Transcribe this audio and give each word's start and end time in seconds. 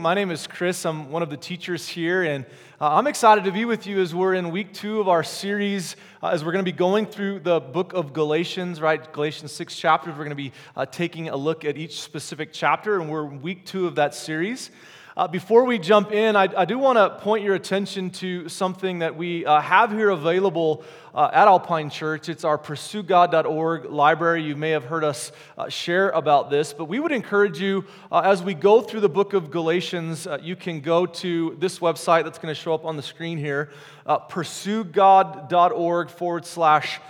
My 0.00 0.14
name 0.14 0.30
is 0.30 0.46
Chris. 0.46 0.86
I'm 0.86 1.10
one 1.10 1.22
of 1.22 1.28
the 1.28 1.36
teachers 1.36 1.86
here, 1.86 2.22
and 2.22 2.46
uh, 2.80 2.88
I'm 2.94 3.06
excited 3.06 3.44
to 3.44 3.52
be 3.52 3.66
with 3.66 3.86
you 3.86 4.00
as 4.00 4.14
we're 4.14 4.32
in 4.32 4.50
week 4.50 4.72
two 4.72 4.98
of 4.98 5.08
our 5.08 5.22
series, 5.22 5.94
uh, 6.22 6.28
as 6.28 6.42
we're 6.42 6.52
going 6.52 6.64
to 6.64 6.72
be 6.72 6.74
going 6.74 7.04
through 7.04 7.40
the 7.40 7.60
book 7.60 7.92
of 7.92 8.14
Galatians, 8.14 8.80
right? 8.80 9.12
Galatians 9.12 9.52
six 9.52 9.76
chapters. 9.76 10.12
We're 10.12 10.24
going 10.24 10.30
to 10.30 10.36
be 10.36 10.52
uh, 10.74 10.86
taking 10.86 11.28
a 11.28 11.36
look 11.36 11.66
at 11.66 11.76
each 11.76 12.00
specific 12.00 12.48
chapter, 12.50 12.98
and 12.98 13.10
we're 13.10 13.26
week 13.26 13.66
two 13.66 13.86
of 13.86 13.96
that 13.96 14.14
series. 14.14 14.70
Uh, 15.16 15.26
before 15.26 15.64
we 15.64 15.76
jump 15.76 16.12
in, 16.12 16.36
I, 16.36 16.46
I 16.56 16.64
do 16.64 16.78
want 16.78 16.96
to 16.96 17.10
point 17.10 17.42
your 17.42 17.56
attention 17.56 18.10
to 18.10 18.48
something 18.48 19.00
that 19.00 19.16
we 19.16 19.44
uh, 19.44 19.60
have 19.60 19.90
here 19.90 20.10
available 20.10 20.84
uh, 21.12 21.30
at 21.32 21.48
Alpine 21.48 21.90
Church. 21.90 22.28
It's 22.28 22.44
our 22.44 22.56
pursuegod.org 22.56 23.86
library. 23.86 24.44
You 24.44 24.54
may 24.54 24.70
have 24.70 24.84
heard 24.84 25.02
us 25.02 25.32
uh, 25.58 25.68
share 25.68 26.10
about 26.10 26.48
this, 26.48 26.72
but 26.72 26.84
we 26.84 27.00
would 27.00 27.10
encourage 27.10 27.58
you 27.58 27.86
uh, 28.12 28.20
as 28.20 28.44
we 28.44 28.54
go 28.54 28.80
through 28.80 29.00
the 29.00 29.08
book 29.08 29.32
of 29.32 29.50
Galatians, 29.50 30.28
uh, 30.28 30.38
you 30.40 30.54
can 30.54 30.80
go 30.80 31.06
to 31.06 31.56
this 31.58 31.80
website 31.80 32.22
that's 32.22 32.38
going 32.38 32.54
to 32.54 32.60
show 32.60 32.72
up 32.72 32.84
on 32.84 32.96
the 32.96 33.02
screen 33.02 33.36
here 33.36 33.70
pursuegod.org 34.06 36.10
forward 36.10 36.44
slash 36.44 37.00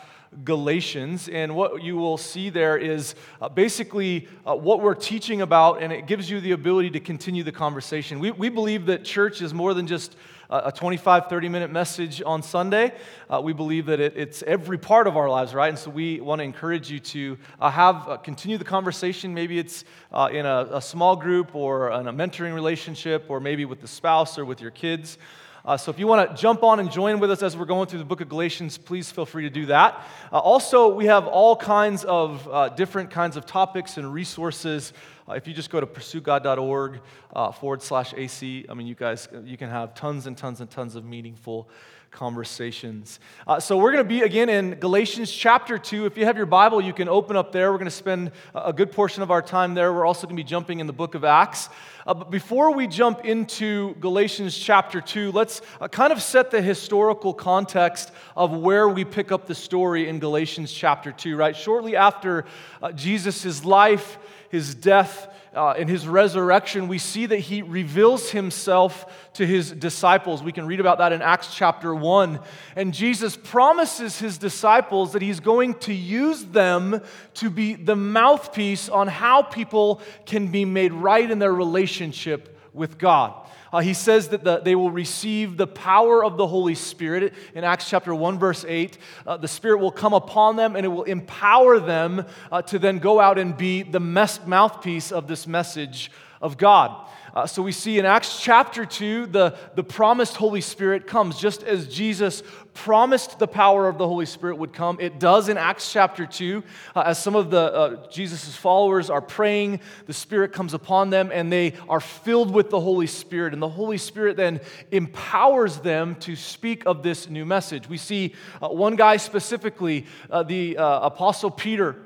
Galatians. 0.45 1.29
And 1.29 1.57
what 1.57 1.83
you 1.83 1.97
will 1.97 2.17
see 2.17 2.51
there 2.51 2.77
is 2.77 3.15
uh, 3.41 3.49
basically 3.49 4.29
uh, 4.47 4.55
what 4.55 4.81
we're 4.81 4.95
teaching 4.95 5.43
about, 5.43 5.83
and 5.83 5.93
it 5.93 6.07
gives 6.07 6.31
you 6.31 6.41
the 6.41 6.53
ability 6.53 6.91
to 6.91 7.01
continue 7.01 7.43
the 7.43 7.53
conversation. 7.53 8.21
We, 8.21 8.31
we 8.31 8.49
believe 8.49 8.87
that 8.87 9.05
church 9.05 9.43
is 9.43 9.53
more 9.53 9.75
than 9.75 9.87
just 9.87 10.17
a 10.51 10.73
25, 10.73 11.29
30 11.29 11.49
minute 11.49 11.71
message 11.71 12.23
on 12.27 12.43
Sunday. 12.43 12.93
Uh, 13.29 13.41
we 13.43 13.53
believe 13.53 13.87
that 13.87 14.01
it, 14.01 14.17
it's 14.17 14.43
every 14.43 14.79
part 14.79 15.07
of 15.07 15.17
our 15.17 15.29
lives, 15.29 15.55
right? 15.55 15.69
And 15.69 15.79
so 15.79 15.91
we 15.91 16.21
want 16.21 16.41
to 16.41 16.45
encourage 16.45 16.91
you 16.91 16.99
to 16.99 17.39
uh, 17.61 17.71
have, 17.71 18.09
uh, 18.09 18.17
continue 18.17 18.59
the 18.59 18.65
conversation. 18.65 19.33
Maybe 19.33 19.59
it's 19.59 19.85
uh, 20.13 20.29
in 20.33 20.47
a, 20.47 20.69
a 20.73 20.83
small 20.83 21.15
group 21.15 21.55
or 21.55 21.93
in 21.93 22.09
a 22.09 22.13
mentoring 22.13 22.53
relationship, 22.53 23.27
or 23.29 23.39
maybe 23.39 23.65
with 23.65 23.81
the 23.81 23.89
spouse 23.89 24.39
or 24.39 24.45
with 24.45 24.61
your 24.61 24.73
kids. 24.73 25.19
Uh, 25.65 25.77
so 25.77 25.91
if 25.91 25.99
you 25.99 26.07
want 26.07 26.31
to 26.31 26.41
jump 26.41 26.63
on 26.63 26.81
and 26.81 26.91
join 26.91 27.21
with 27.21 27.31
us 27.31 27.43
as 27.43 27.57
we're 27.57 27.67
going 27.67 27.87
through 27.87 27.99
the 27.99 28.05
book 28.05 28.21
of 28.21 28.29
Galatians, 28.29 28.79
please 28.79 29.11
feel 29.11 29.27
free 29.27 29.43
to 29.43 29.51
do 29.51 29.67
that. 29.67 30.03
Uh, 30.33 30.39
also, 30.39 30.89
we 30.89 31.07
have 31.07 31.27
all 31.27 31.55
kinds 31.55 32.05
of 32.05 32.49
uh, 32.49 32.71
different 32.71 33.11
kinds 33.11 33.37
of 33.37 33.45
topics 33.45 33.99
and 33.99 34.13
resources. 34.13 34.95
Uh, 35.29 35.35
if 35.35 35.47
you 35.47 35.53
just 35.53 35.71
go 35.71 35.79
to 35.79 35.87
pursuegod.org 35.87 37.01
uh, 37.35 37.53
forward 37.53 37.83
slash 37.83 38.15
AC, 38.17 38.65
I 38.69 38.75
mean, 38.75 38.87
you 38.87 38.95
guys, 38.95 39.29
you 39.45 39.59
can 39.59 39.69
have 39.69 39.95
tons 39.95 40.27
and 40.27 40.37
tons 40.37 40.61
and 40.61 40.71
tons 40.71 40.97
of 40.97 41.05
meaningful 41.05 41.69
conversations. 42.11 43.21
Uh, 43.47 43.61
so, 43.61 43.77
we're 43.77 43.93
going 43.93 44.05
to 44.05 44.09
be 44.09 44.23
again 44.23 44.49
in 44.49 44.75
Galatians 44.75 45.31
chapter 45.31 45.79
2. 45.79 46.07
If 46.07 46.17
you 46.17 46.25
have 46.25 46.37
your 46.37 46.47
Bible, 46.47 46.81
you 46.81 46.93
can 46.93 47.09
open 47.09 47.37
up 47.37 47.53
there. 47.53 47.71
We're 47.71 47.79
going 47.79 47.87
to 47.87 47.91
spend 47.91 48.33
a 48.55 48.73
good 48.73 48.93
portion 48.93 49.23
of 49.23 49.31
our 49.31 49.43
time 49.43 49.75
there. 49.75 49.93
We're 49.93 50.07
also 50.07 50.27
going 50.27 50.37
to 50.37 50.43
be 50.43 50.49
jumping 50.49 50.81
in 50.81 50.87
the 50.87 50.93
book 50.93 51.15
of 51.15 51.25
Acts. 51.25 51.69
Uh, 52.07 52.15
but 52.15 52.31
before 52.31 52.73
we 52.75 52.87
jump 52.87 53.25
into 53.25 53.95
Galatians 53.97 54.57
chapter 54.57 55.01
2, 55.01 55.33
let's 55.33 55.63
uh, 55.81 55.89
kind 55.89 56.13
of 56.13 56.23
set 56.23 56.51
the 56.51 56.61
historical 56.63 57.35
context 57.35 58.11
of 58.37 58.57
where 58.57 58.89
we 58.89 59.05
pick 59.05 59.31
up 59.31 59.47
the 59.47 59.55
story 59.55 60.09
in 60.09 60.19
Galatians 60.19 60.73
chapter 60.73 61.13
2, 61.13 61.37
right? 61.37 61.55
Shortly 61.55 61.97
after 61.97 62.47
uh, 62.83 62.93
Jesus' 62.93 63.65
life, 63.65 64.19
his 64.49 64.75
death, 64.75 65.29
uh, 65.55 65.75
in 65.77 65.89
his 65.89 66.07
resurrection, 66.07 66.87
we 66.87 66.99
see 66.99 67.27
that 67.27 67.39
he 67.39 67.63
reveals 67.63 68.31
himself 68.31 69.31
to 69.35 69.47
his 69.47 69.73
disciples. 69.73 70.43
We 70.43 70.53
can 70.53 70.67
read 70.67 70.81
about 70.81 70.99
that 70.99 71.13
in 71.13 71.23
Acts 71.23 71.55
chapter 71.55 71.95
1. 71.95 72.39
And 72.77 72.95
Jesus 72.95 73.37
promises 73.37 74.19
his 74.19 74.39
disciples 74.39 75.13
that 75.13 75.23
he's 75.23 75.41
going 75.41 75.75
to 75.81 75.93
use 75.93 76.45
them 76.45 77.01
to 77.35 77.51
be 77.51 77.75
the 77.75 77.97
mouthpiece 77.97 78.89
on 78.89 79.09
how 79.09 79.43
people 79.43 80.01
can 80.25 80.49
be 80.49 80.65
made 80.65 80.93
right 80.93 81.29
in 81.29 81.41
their 81.41 81.53
relationship 81.53 82.57
with 82.73 82.99
God. 82.99 83.35
Uh, 83.73 83.81
he 83.81 83.95
says 83.95 84.29
that 84.29 84.43
the, 84.43 84.59
they 84.59 84.75
will 84.75 84.91
receive 84.91 85.57
the 85.57 85.67
power 85.67 86.25
of 86.25 86.37
the 86.37 86.47
Holy 86.47 86.75
Spirit. 86.75 87.35
In 87.55 87.63
Acts 87.63 87.89
chapter 87.89 88.15
1, 88.15 88.39
verse 88.39 88.65
8, 88.67 88.99
uh, 89.27 89.37
the 89.37 89.49
Spirit 89.49 89.79
will 89.79 89.93
come 89.93 90.13
upon 90.13 90.57
them 90.57 90.75
and 90.75 90.85
it 90.85 90.89
will 90.89 91.05
empower 91.05 91.79
them 91.79 92.27
uh, 92.51 92.63
to 92.63 92.79
then 92.79 92.99
go 92.99 93.21
out 93.21 93.39
and 93.39 93.57
be 93.57 93.83
the 93.83 94.01
mouthpiece 94.01 95.13
of 95.13 95.29
this 95.29 95.47
message 95.47 96.11
of 96.41 96.57
God. 96.57 97.07
Uh, 97.35 97.47
so 97.47 97.63
we 97.63 97.73
see 97.73 97.99
in 97.99 98.05
Acts 98.05 98.41
chapter 98.41 98.85
2, 98.85 99.27
the, 99.27 99.57
the 99.75 99.85
promised 99.85 100.37
Holy 100.37 100.61
Spirit 100.61 101.07
comes. 101.07 101.39
Just 101.39 101.63
as 101.63 101.89
Jesus 101.89 102.43
promised 102.75 103.39
the 103.39 103.47
power 103.47 103.89
of 103.89 103.99
the 103.99 104.07
Holy 104.07 104.27
Spirit 104.27 104.57
would 104.57 104.73
come, 104.73 104.99
it 105.01 105.19
does 105.21 105.49
in 105.49 105.57
Acts 105.57 105.93
chapter 105.93 106.27
2. 106.27 106.63
Uh, 106.95 107.01
as 107.07 107.23
some 107.23 107.37
of 107.37 107.51
the 107.51 107.61
uh, 107.61 108.09
Jesus' 108.09 108.57
followers 108.57 109.11
are 109.11 109.21
praying, 109.21 109.81
the 110.07 110.13
Spirit 110.13 110.53
comes 110.53 110.75
upon 110.75 111.11
them 111.11 111.31
and 111.33 111.53
they 111.53 111.75
are 111.89 112.01
filled 112.01 112.53
with 112.53 112.71
the 112.71 112.81
Holy 112.81 113.07
Spirit. 113.07 113.53
And 113.53 113.63
the 113.63 113.69
Holy 113.69 113.99
Spirit 113.99 114.37
then 114.37 114.61
empowers 114.91 115.79
them 115.79 116.17
to 116.17 116.37
speak 116.37 116.85
of 116.87 117.03
this 117.03 117.29
new 117.29 117.45
message. 117.45 117.89
We 117.89 117.97
see 117.97 118.35
uh, 118.61 118.69
one 118.69 118.97
guy 118.97 119.17
specifically, 119.17 120.07
uh, 120.31 120.43
the 120.43 120.79
uh, 120.79 121.01
Apostle 121.07 121.51
Peter 121.51 121.97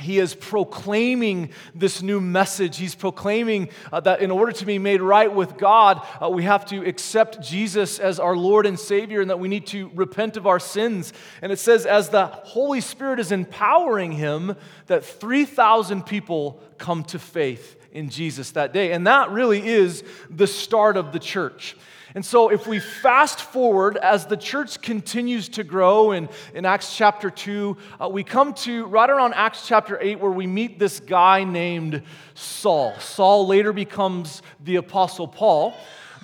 he 0.00 0.18
is 0.18 0.34
proclaiming 0.34 1.50
this 1.74 2.02
new 2.02 2.20
message. 2.20 2.76
He's 2.76 2.94
proclaiming 2.94 3.68
uh, 3.92 4.00
that 4.00 4.20
in 4.20 4.30
order 4.30 4.52
to 4.52 4.66
be 4.66 4.78
made 4.78 5.00
right 5.00 5.32
with 5.32 5.56
God, 5.56 6.04
uh, 6.20 6.28
we 6.28 6.42
have 6.42 6.66
to 6.66 6.84
accept 6.86 7.40
Jesus 7.40 7.98
as 7.98 8.18
our 8.18 8.36
Lord 8.36 8.66
and 8.66 8.78
Savior 8.78 9.20
and 9.20 9.30
that 9.30 9.38
we 9.38 9.48
need 9.48 9.66
to 9.68 9.90
repent 9.94 10.36
of 10.36 10.46
our 10.46 10.58
sins. 10.58 11.12
And 11.42 11.52
it 11.52 11.58
says, 11.58 11.86
as 11.86 12.08
the 12.08 12.26
Holy 12.26 12.80
Spirit 12.80 13.20
is 13.20 13.32
empowering 13.32 14.12
him, 14.12 14.56
that 14.86 15.04
3,000 15.04 16.04
people 16.04 16.60
come 16.78 17.04
to 17.04 17.18
faith 17.18 17.80
in 17.92 18.10
Jesus 18.10 18.50
that 18.52 18.72
day. 18.72 18.92
And 18.92 19.06
that 19.06 19.30
really 19.30 19.66
is 19.66 20.02
the 20.28 20.46
start 20.46 20.96
of 20.96 21.12
the 21.12 21.20
church. 21.20 21.76
And 22.16 22.24
so, 22.24 22.48
if 22.48 22.68
we 22.68 22.78
fast 22.78 23.40
forward 23.40 23.96
as 23.96 24.26
the 24.26 24.36
church 24.36 24.80
continues 24.80 25.48
to 25.50 25.64
grow 25.64 26.12
in, 26.12 26.28
in 26.54 26.64
Acts 26.64 26.96
chapter 26.96 27.28
2, 27.28 27.76
uh, 28.00 28.08
we 28.08 28.22
come 28.22 28.54
to 28.54 28.86
right 28.86 29.10
around 29.10 29.34
Acts 29.34 29.66
chapter 29.66 29.98
8 30.00 30.20
where 30.20 30.30
we 30.30 30.46
meet 30.46 30.78
this 30.78 31.00
guy 31.00 31.42
named 31.42 32.02
Saul. 32.34 32.94
Saul 33.00 33.48
later 33.48 33.72
becomes 33.72 34.42
the 34.62 34.76
Apostle 34.76 35.26
Paul, 35.26 35.74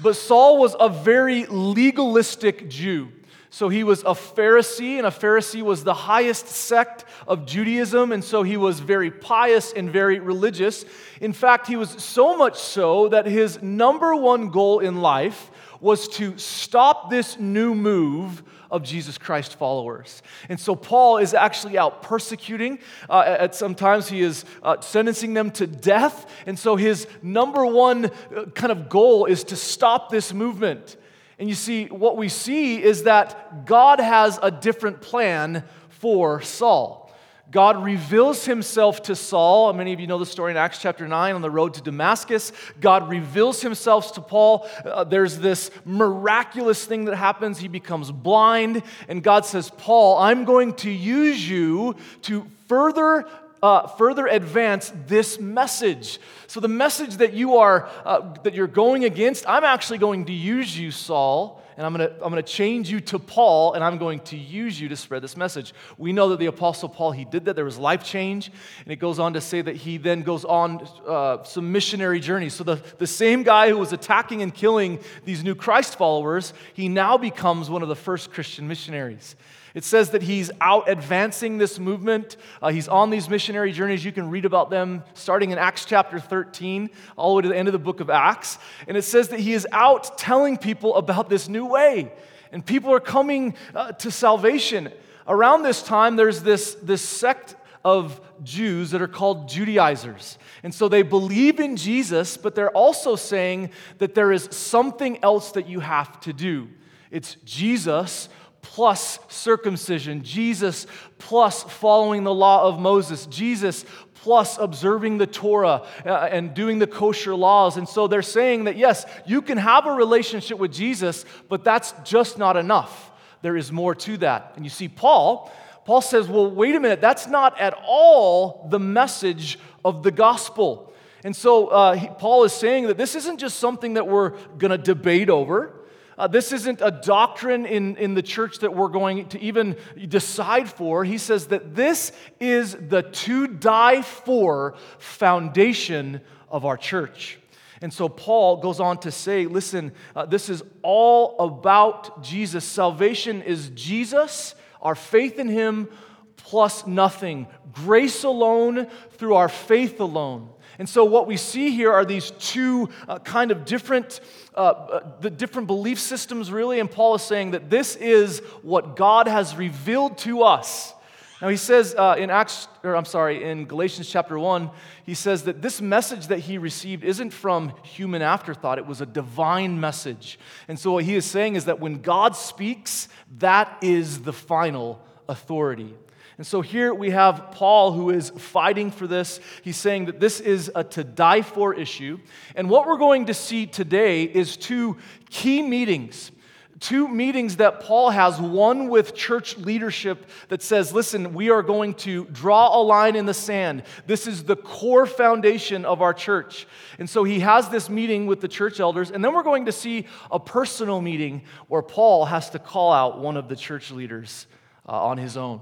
but 0.00 0.14
Saul 0.14 0.58
was 0.58 0.76
a 0.78 0.88
very 0.88 1.46
legalistic 1.46 2.70
Jew. 2.70 3.10
So 3.52 3.68
he 3.68 3.82
was 3.82 4.02
a 4.02 4.14
Pharisee, 4.14 4.98
and 4.98 5.06
a 5.08 5.10
Pharisee 5.10 5.62
was 5.62 5.82
the 5.82 5.92
highest 5.92 6.46
sect 6.46 7.04
of 7.26 7.46
Judaism, 7.46 8.12
and 8.12 8.22
so 8.22 8.44
he 8.44 8.56
was 8.56 8.78
very 8.78 9.10
pious 9.10 9.72
and 9.72 9.90
very 9.90 10.20
religious. 10.20 10.84
In 11.20 11.32
fact, 11.32 11.66
he 11.66 11.74
was 11.74 11.90
so 11.90 12.36
much 12.36 12.60
so 12.60 13.08
that 13.08 13.26
his 13.26 13.60
number 13.60 14.14
one 14.14 14.50
goal 14.50 14.78
in 14.78 15.02
life 15.02 15.50
was 15.80 16.08
to 16.08 16.36
stop 16.38 17.10
this 17.10 17.38
new 17.38 17.74
move 17.74 18.42
of 18.70 18.82
Jesus 18.82 19.18
Christ 19.18 19.56
followers. 19.56 20.22
And 20.48 20.60
so 20.60 20.76
Paul 20.76 21.18
is 21.18 21.34
actually 21.34 21.76
out 21.76 22.02
persecuting. 22.02 22.78
Uh, 23.08 23.36
at 23.38 23.54
sometimes 23.54 24.08
he 24.08 24.20
is 24.20 24.44
uh, 24.62 24.80
sentencing 24.80 25.34
them 25.34 25.50
to 25.52 25.66
death. 25.66 26.30
And 26.46 26.58
so 26.58 26.76
his 26.76 27.06
number 27.22 27.66
one 27.66 28.06
uh, 28.06 28.44
kind 28.54 28.70
of 28.70 28.88
goal 28.88 29.26
is 29.26 29.44
to 29.44 29.56
stop 29.56 30.10
this 30.10 30.32
movement. 30.32 30.96
And 31.38 31.48
you 31.48 31.54
see, 31.54 31.86
what 31.86 32.16
we 32.16 32.28
see 32.28 32.82
is 32.82 33.04
that 33.04 33.64
God 33.64 33.98
has 33.98 34.38
a 34.42 34.50
different 34.50 35.00
plan 35.00 35.64
for 35.88 36.42
Saul. 36.42 37.09
God 37.50 37.82
reveals 37.82 38.44
himself 38.44 39.02
to 39.02 39.16
Saul. 39.16 39.72
Many 39.72 39.92
of 39.92 39.98
you 39.98 40.06
know 40.06 40.18
the 40.18 40.26
story 40.26 40.52
in 40.52 40.56
Acts 40.56 40.78
chapter 40.78 41.08
9 41.08 41.34
on 41.34 41.42
the 41.42 41.50
road 41.50 41.74
to 41.74 41.82
Damascus. 41.82 42.52
God 42.80 43.08
reveals 43.08 43.60
himself 43.60 44.14
to 44.14 44.20
Paul. 44.20 44.68
Uh, 44.84 45.04
there's 45.04 45.38
this 45.38 45.70
miraculous 45.84 46.84
thing 46.84 47.06
that 47.06 47.16
happens. 47.16 47.58
He 47.58 47.68
becomes 47.68 48.12
blind, 48.12 48.82
and 49.08 49.22
God 49.22 49.46
says, 49.46 49.70
Paul, 49.70 50.18
I'm 50.18 50.44
going 50.44 50.74
to 50.74 50.90
use 50.90 51.48
you 51.48 51.96
to 52.22 52.46
further 52.68 53.26
uh, 53.62 53.86
further 53.88 54.26
advance 54.26 54.90
this 55.06 55.38
message. 55.38 56.18
So 56.46 56.60
the 56.60 56.68
message 56.68 57.16
that 57.16 57.34
you 57.34 57.58
are 57.58 57.90
uh, 58.06 58.34
that 58.42 58.54
you're 58.54 58.66
going 58.66 59.04
against, 59.04 59.46
I'm 59.46 59.64
actually 59.64 59.98
going 59.98 60.24
to 60.26 60.32
use 60.32 60.78
you, 60.78 60.90
Saul, 60.90 61.62
and 61.80 61.86
I'm 61.86 61.94
going 61.94 62.10
to 62.10 62.14
I'm 62.16 62.30
going 62.30 62.44
to 62.44 62.52
change 62.52 62.90
you 62.90 63.00
to 63.00 63.18
Paul, 63.18 63.72
and 63.72 63.82
I'm 63.82 63.96
going 63.96 64.20
to 64.20 64.36
use 64.36 64.78
you 64.78 64.90
to 64.90 64.96
spread 64.96 65.22
this 65.22 65.34
message. 65.34 65.72
We 65.96 66.12
know 66.12 66.28
that 66.28 66.38
the 66.38 66.44
apostle 66.44 66.90
Paul 66.90 67.12
he 67.12 67.24
did 67.24 67.46
that. 67.46 67.56
There 67.56 67.64
was 67.64 67.78
life 67.78 68.04
change, 68.04 68.52
and 68.84 68.92
it 68.92 68.96
goes 68.96 69.18
on 69.18 69.32
to 69.32 69.40
say 69.40 69.62
that 69.62 69.76
he 69.76 69.96
then 69.96 70.20
goes 70.20 70.44
on 70.44 70.86
uh, 71.08 71.42
some 71.42 71.72
missionary 71.72 72.20
journeys. 72.20 72.52
So 72.52 72.64
the 72.64 72.82
the 72.98 73.06
same 73.06 73.44
guy 73.44 73.70
who 73.70 73.78
was 73.78 73.94
attacking 73.94 74.42
and 74.42 74.54
killing 74.54 74.98
these 75.24 75.42
new 75.42 75.54
Christ 75.54 75.96
followers, 75.96 76.52
he 76.74 76.90
now 76.90 77.16
becomes 77.16 77.70
one 77.70 77.80
of 77.80 77.88
the 77.88 77.96
first 77.96 78.30
Christian 78.30 78.68
missionaries. 78.68 79.34
It 79.74 79.84
says 79.84 80.10
that 80.10 80.22
he's 80.22 80.50
out 80.60 80.88
advancing 80.88 81.58
this 81.58 81.78
movement. 81.78 82.36
Uh, 82.60 82.68
he's 82.68 82.88
on 82.88 83.10
these 83.10 83.28
missionary 83.28 83.72
journeys. 83.72 84.04
You 84.04 84.12
can 84.12 84.30
read 84.30 84.44
about 84.44 84.70
them 84.70 85.04
starting 85.14 85.50
in 85.50 85.58
Acts 85.58 85.84
chapter 85.84 86.18
13, 86.18 86.90
all 87.16 87.30
the 87.30 87.36
way 87.36 87.42
to 87.42 87.48
the 87.48 87.56
end 87.56 87.68
of 87.68 87.72
the 87.72 87.78
book 87.78 88.00
of 88.00 88.10
Acts. 88.10 88.58
And 88.88 88.96
it 88.96 89.02
says 89.02 89.28
that 89.28 89.40
he 89.40 89.52
is 89.52 89.66
out 89.72 90.18
telling 90.18 90.56
people 90.56 90.96
about 90.96 91.28
this 91.28 91.48
new 91.48 91.66
way. 91.66 92.12
And 92.52 92.66
people 92.66 92.92
are 92.92 93.00
coming 93.00 93.54
uh, 93.74 93.92
to 93.92 94.10
salvation. 94.10 94.92
Around 95.28 95.62
this 95.62 95.82
time, 95.82 96.16
there's 96.16 96.42
this, 96.42 96.74
this 96.82 97.02
sect 97.02 97.54
of 97.84 98.20
Jews 98.42 98.90
that 98.90 99.00
are 99.00 99.08
called 99.08 99.48
Judaizers. 99.48 100.38
And 100.62 100.74
so 100.74 100.88
they 100.88 101.02
believe 101.02 101.60
in 101.60 101.76
Jesus, 101.76 102.36
but 102.36 102.54
they're 102.54 102.70
also 102.70 103.16
saying 103.16 103.70
that 103.98 104.14
there 104.14 104.32
is 104.32 104.48
something 104.50 105.22
else 105.22 105.52
that 105.52 105.68
you 105.68 105.80
have 105.80 106.20
to 106.20 106.32
do. 106.32 106.68
It's 107.10 107.36
Jesus 107.44 108.28
plus 108.62 109.18
circumcision, 109.28 110.22
Jesus 110.22 110.86
plus 111.18 111.62
following 111.62 112.24
the 112.24 112.34
law 112.34 112.66
of 112.66 112.78
Moses, 112.78 113.26
Jesus 113.26 113.84
plus 114.14 114.58
observing 114.58 115.18
the 115.18 115.26
Torah 115.26 115.86
uh, 116.04 116.28
and 116.30 116.52
doing 116.52 116.78
the 116.78 116.86
kosher 116.86 117.34
laws. 117.34 117.76
And 117.76 117.88
so 117.88 118.06
they're 118.06 118.22
saying 118.22 118.64
that 118.64 118.76
yes, 118.76 119.06
you 119.26 119.40
can 119.40 119.58
have 119.58 119.86
a 119.86 119.92
relationship 119.92 120.58
with 120.58 120.72
Jesus, 120.72 121.24
but 121.48 121.64
that's 121.64 121.94
just 122.04 122.38
not 122.38 122.56
enough. 122.56 123.10
There 123.42 123.56
is 123.56 123.72
more 123.72 123.94
to 123.94 124.18
that. 124.18 124.52
And 124.56 124.64
you 124.64 124.70
see, 124.70 124.88
Paul, 124.88 125.50
Paul 125.86 126.02
says, 126.02 126.28
well, 126.28 126.50
wait 126.50 126.74
a 126.74 126.80
minute, 126.80 127.00
that's 127.00 127.26
not 127.26 127.58
at 127.58 127.74
all 127.86 128.68
the 128.70 128.78
message 128.78 129.58
of 129.84 130.02
the 130.02 130.10
gospel. 130.10 130.92
And 131.24 131.34
so 131.34 131.68
uh, 131.68 131.94
he, 131.94 132.08
Paul 132.18 132.44
is 132.44 132.52
saying 132.52 132.88
that 132.88 132.98
this 132.98 133.14
isn't 133.14 133.38
just 133.38 133.58
something 133.58 133.94
that 133.94 134.06
we're 134.06 134.30
going 134.58 134.70
to 134.70 134.78
debate 134.78 135.30
over. 135.30 135.79
Uh, 136.20 136.26
this 136.26 136.52
isn't 136.52 136.82
a 136.82 136.90
doctrine 136.90 137.64
in, 137.64 137.96
in 137.96 138.12
the 138.12 138.20
church 138.22 138.58
that 138.58 138.74
we're 138.74 138.88
going 138.88 139.26
to 139.26 139.40
even 139.40 139.74
decide 140.06 140.68
for. 140.68 141.02
He 141.02 141.16
says 141.16 141.46
that 141.46 141.74
this 141.74 142.12
is 142.38 142.76
the 142.76 143.00
to 143.00 143.46
die 143.46 144.02
for 144.02 144.74
foundation 144.98 146.20
of 146.50 146.66
our 146.66 146.76
church. 146.76 147.38
And 147.80 147.90
so 147.90 148.10
Paul 148.10 148.58
goes 148.58 148.80
on 148.80 148.98
to 148.98 149.10
say, 149.10 149.46
listen, 149.46 149.92
uh, 150.14 150.26
this 150.26 150.50
is 150.50 150.62
all 150.82 151.36
about 151.38 152.22
Jesus. 152.22 152.66
Salvation 152.66 153.40
is 153.40 153.70
Jesus, 153.70 154.54
our 154.82 154.94
faith 154.94 155.38
in 155.38 155.48
him, 155.48 155.88
plus 156.36 156.86
nothing. 156.86 157.46
Grace 157.72 158.24
alone 158.24 158.88
through 159.12 159.36
our 159.36 159.48
faith 159.48 160.00
alone. 160.00 160.50
And 160.80 160.88
so, 160.88 161.04
what 161.04 161.26
we 161.26 161.36
see 161.36 161.72
here 161.72 161.92
are 161.92 162.06
these 162.06 162.30
two 162.30 162.88
uh, 163.06 163.18
kind 163.18 163.50
of 163.50 163.66
different, 163.66 164.20
uh, 164.54 164.60
uh, 164.60 165.12
the 165.20 165.28
different 165.28 165.66
belief 165.66 166.00
systems, 166.00 166.50
really. 166.50 166.80
And 166.80 166.90
Paul 166.90 167.16
is 167.16 167.22
saying 167.22 167.50
that 167.50 167.68
this 167.68 167.96
is 167.96 168.38
what 168.62 168.96
God 168.96 169.28
has 169.28 169.54
revealed 169.54 170.16
to 170.18 170.42
us. 170.42 170.94
Now, 171.42 171.48
he 171.48 171.58
says 171.58 171.94
uh, 171.94 172.16
in 172.16 172.30
Acts, 172.30 172.66
or 172.82 172.96
I'm 172.96 173.04
sorry, 173.04 173.44
in 173.44 173.66
Galatians 173.66 174.08
chapter 174.08 174.38
1, 174.38 174.70
he 175.04 175.12
says 175.12 175.42
that 175.42 175.60
this 175.60 175.82
message 175.82 176.28
that 176.28 176.38
he 176.38 176.56
received 176.56 177.04
isn't 177.04 177.34
from 177.34 177.74
human 177.82 178.22
afterthought, 178.22 178.78
it 178.78 178.86
was 178.86 179.02
a 179.02 179.06
divine 179.06 179.78
message. 179.80 180.38
And 180.66 180.78
so, 180.78 180.92
what 180.92 181.04
he 181.04 181.14
is 181.14 181.26
saying 181.26 181.56
is 181.56 181.66
that 181.66 181.78
when 181.78 182.00
God 182.00 182.34
speaks, 182.34 183.06
that 183.36 183.76
is 183.82 184.22
the 184.22 184.32
final 184.32 184.98
authority. 185.28 185.94
And 186.40 186.46
so 186.46 186.62
here 186.62 186.94
we 186.94 187.10
have 187.10 187.50
Paul 187.50 187.92
who 187.92 188.08
is 188.08 188.30
fighting 188.30 188.90
for 188.90 189.06
this. 189.06 189.40
He's 189.60 189.76
saying 189.76 190.06
that 190.06 190.20
this 190.20 190.40
is 190.40 190.72
a 190.74 190.82
to 190.84 191.04
die 191.04 191.42
for 191.42 191.74
issue. 191.74 192.18
And 192.56 192.70
what 192.70 192.86
we're 192.86 192.96
going 192.96 193.26
to 193.26 193.34
see 193.34 193.66
today 193.66 194.22
is 194.22 194.56
two 194.56 194.96
key 195.28 195.60
meetings. 195.60 196.30
Two 196.78 197.08
meetings 197.08 197.56
that 197.56 197.80
Paul 197.80 198.08
has, 198.08 198.40
one 198.40 198.88
with 198.88 199.14
church 199.14 199.58
leadership 199.58 200.30
that 200.48 200.62
says, 200.62 200.94
listen, 200.94 201.34
we 201.34 201.50
are 201.50 201.62
going 201.62 201.92
to 201.96 202.24
draw 202.32 202.74
a 202.74 202.80
line 202.80 203.16
in 203.16 203.26
the 203.26 203.34
sand. 203.34 203.82
This 204.06 204.26
is 204.26 204.44
the 204.44 204.56
core 204.56 205.04
foundation 205.04 205.84
of 205.84 206.00
our 206.00 206.14
church. 206.14 206.66
And 206.98 207.10
so 207.10 207.22
he 207.22 207.40
has 207.40 207.68
this 207.68 207.90
meeting 207.90 208.26
with 208.26 208.40
the 208.40 208.48
church 208.48 208.80
elders. 208.80 209.10
And 209.10 209.22
then 209.22 209.34
we're 209.34 209.42
going 209.42 209.66
to 209.66 209.72
see 209.72 210.06
a 210.30 210.40
personal 210.40 211.02
meeting 211.02 211.42
where 211.68 211.82
Paul 211.82 212.24
has 212.24 212.48
to 212.48 212.58
call 212.58 212.94
out 212.94 213.18
one 213.18 213.36
of 213.36 213.50
the 213.50 213.56
church 213.56 213.90
leaders 213.90 214.46
uh, 214.88 215.04
on 215.04 215.18
his 215.18 215.36
own. 215.36 215.60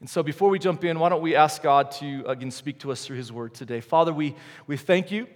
And 0.00 0.08
so 0.08 0.22
before 0.22 0.48
we 0.48 0.58
jump 0.58 0.84
in, 0.84 0.98
why 0.98 1.08
don't 1.08 1.22
we 1.22 1.34
ask 1.34 1.62
God 1.62 1.90
to 1.92 2.24
again 2.26 2.50
speak 2.50 2.78
to 2.80 2.92
us 2.92 3.04
through 3.04 3.16
his 3.16 3.32
word 3.32 3.54
today? 3.54 3.80
Father, 3.80 4.12
we, 4.12 4.36
we 4.66 4.76
thank 4.76 5.10
you. 5.10 5.26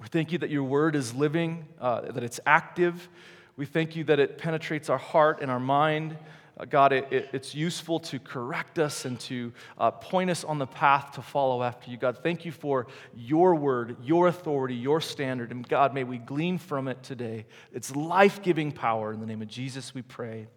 We 0.00 0.06
thank 0.08 0.30
you 0.30 0.38
that 0.38 0.50
your 0.50 0.62
word 0.62 0.94
is 0.94 1.14
living, 1.14 1.66
uh, 1.80 2.12
that 2.12 2.22
it's 2.22 2.38
active. 2.46 3.08
We 3.56 3.66
thank 3.66 3.96
you 3.96 4.04
that 4.04 4.20
it 4.20 4.38
penetrates 4.38 4.90
our 4.90 4.98
heart 4.98 5.40
and 5.40 5.50
our 5.50 5.58
mind. 5.58 6.16
Uh, 6.58 6.64
God, 6.64 6.92
it, 6.92 7.06
it, 7.10 7.30
it's 7.32 7.54
useful 7.54 8.00
to 8.00 8.18
correct 8.18 8.78
us 8.78 9.04
and 9.04 9.18
to 9.20 9.52
uh, 9.78 9.90
point 9.90 10.30
us 10.30 10.44
on 10.44 10.58
the 10.58 10.66
path 10.66 11.12
to 11.12 11.22
follow 11.22 11.62
after 11.62 11.90
you. 11.90 11.96
God, 11.96 12.18
thank 12.22 12.44
you 12.44 12.52
for 12.52 12.86
your 13.14 13.54
word, 13.54 13.96
your 14.02 14.28
authority, 14.28 14.74
your 14.74 15.00
standard. 15.00 15.50
And 15.50 15.66
God, 15.66 15.92
may 15.92 16.04
we 16.04 16.18
glean 16.18 16.58
from 16.58 16.88
it 16.88 17.02
today. 17.02 17.46
It's 17.72 17.94
life 17.94 18.42
giving 18.42 18.72
power. 18.72 19.12
In 19.12 19.20
the 19.20 19.26
name 19.26 19.42
of 19.42 19.48
Jesus, 19.48 19.94
we 19.94 20.02
pray. 20.02 20.48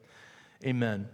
Amen. 0.65 1.09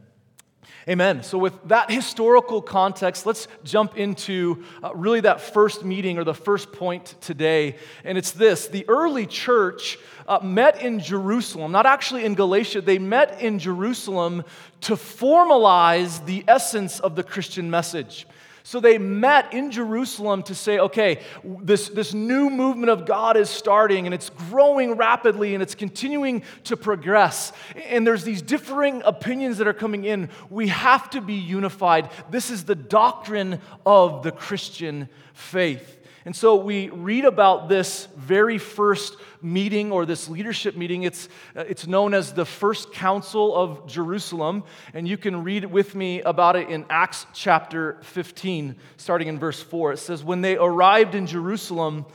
Amen. 0.87 1.23
So, 1.23 1.37
with 1.37 1.53
that 1.67 1.89
historical 1.89 2.61
context, 2.61 3.25
let's 3.25 3.47
jump 3.63 3.97
into 3.97 4.63
uh, 4.83 4.93
really 4.93 5.21
that 5.21 5.41
first 5.41 5.83
meeting 5.83 6.19
or 6.19 6.23
the 6.23 6.33
first 6.33 6.71
point 6.71 7.15
today. 7.21 7.77
And 8.03 8.17
it's 8.17 8.31
this 8.31 8.67
the 8.67 8.85
early 8.87 9.25
church 9.25 9.97
uh, 10.27 10.39
met 10.43 10.81
in 10.81 10.99
Jerusalem, 10.99 11.71
not 11.71 11.85
actually 11.85 12.25
in 12.25 12.35
Galatia, 12.35 12.81
they 12.81 12.99
met 12.99 13.41
in 13.41 13.57
Jerusalem 13.59 14.43
to 14.81 14.93
formalize 14.93 16.23
the 16.25 16.43
essence 16.47 16.99
of 16.99 17.15
the 17.15 17.23
Christian 17.23 17.69
message. 17.69 18.27
So 18.65 18.79
they 18.79 18.97
met 18.97 19.53
in 19.53 19.69
Jerusalem 19.69 20.41
to 20.43 20.55
say, 20.55 20.79
okay, 20.79 21.21
this, 21.43 21.87
this 21.89 22.15
new 22.15 22.49
movement 22.49 22.89
of 22.89 23.05
God 23.05 23.37
is 23.37 23.47
starting 23.47 24.07
and 24.07 24.13
it's 24.13 24.31
growing 24.31 24.93
rapidly 24.93 25.53
and 25.53 25.61
it's 25.61 25.75
continuing 25.75 26.41
to 26.63 26.75
progress. 26.75 27.53
And 27.75 28.07
there's 28.07 28.23
these 28.23 28.41
differing 28.41 29.03
opinions 29.05 29.59
that 29.59 29.67
are 29.67 29.73
coming 29.73 30.03
in. 30.03 30.29
We 30.49 30.69
have 30.69 31.11
to 31.11 31.21
be 31.21 31.35
unified. 31.35 32.09
This 32.31 32.49
is 32.49 32.63
the 32.63 32.73
doctrine 32.73 33.61
of 33.85 34.23
the 34.23 34.31
Christian 34.31 35.09
faith. 35.35 35.94
And 36.25 36.35
so 36.35 36.55
we 36.55 36.89
read 36.89 37.23
about 37.23 37.69
this 37.69 38.07
very 38.17 38.57
first 38.57 39.15
meeting 39.43 39.91
or 39.91 40.07
this 40.07 40.27
leadership 40.27 40.75
meeting. 40.75 41.03
It's, 41.03 41.29
uh, 41.55 41.65
it's 41.67 41.85
known 41.85 42.15
as 42.15 42.33
the 42.33 42.45
First 42.45 42.91
Council 42.91 43.55
of 43.55 43.85
Jerusalem. 43.85 44.63
And 44.95 45.07
you 45.07 45.17
can 45.17 45.43
read 45.43 45.65
with 45.65 45.93
me 45.93 46.23
about 46.23 46.55
it 46.55 46.67
in 46.67 46.83
Acts 46.89 47.27
chapter 47.31 47.99
15, 48.01 48.75
starting 48.97 49.27
in 49.27 49.37
verse 49.37 49.61
4. 49.61 49.93
It 49.93 49.97
says, 49.97 50.23
When 50.23 50.41
they 50.41 50.57
arrived 50.57 51.13
in 51.13 51.27
Jerusalem, 51.27 52.07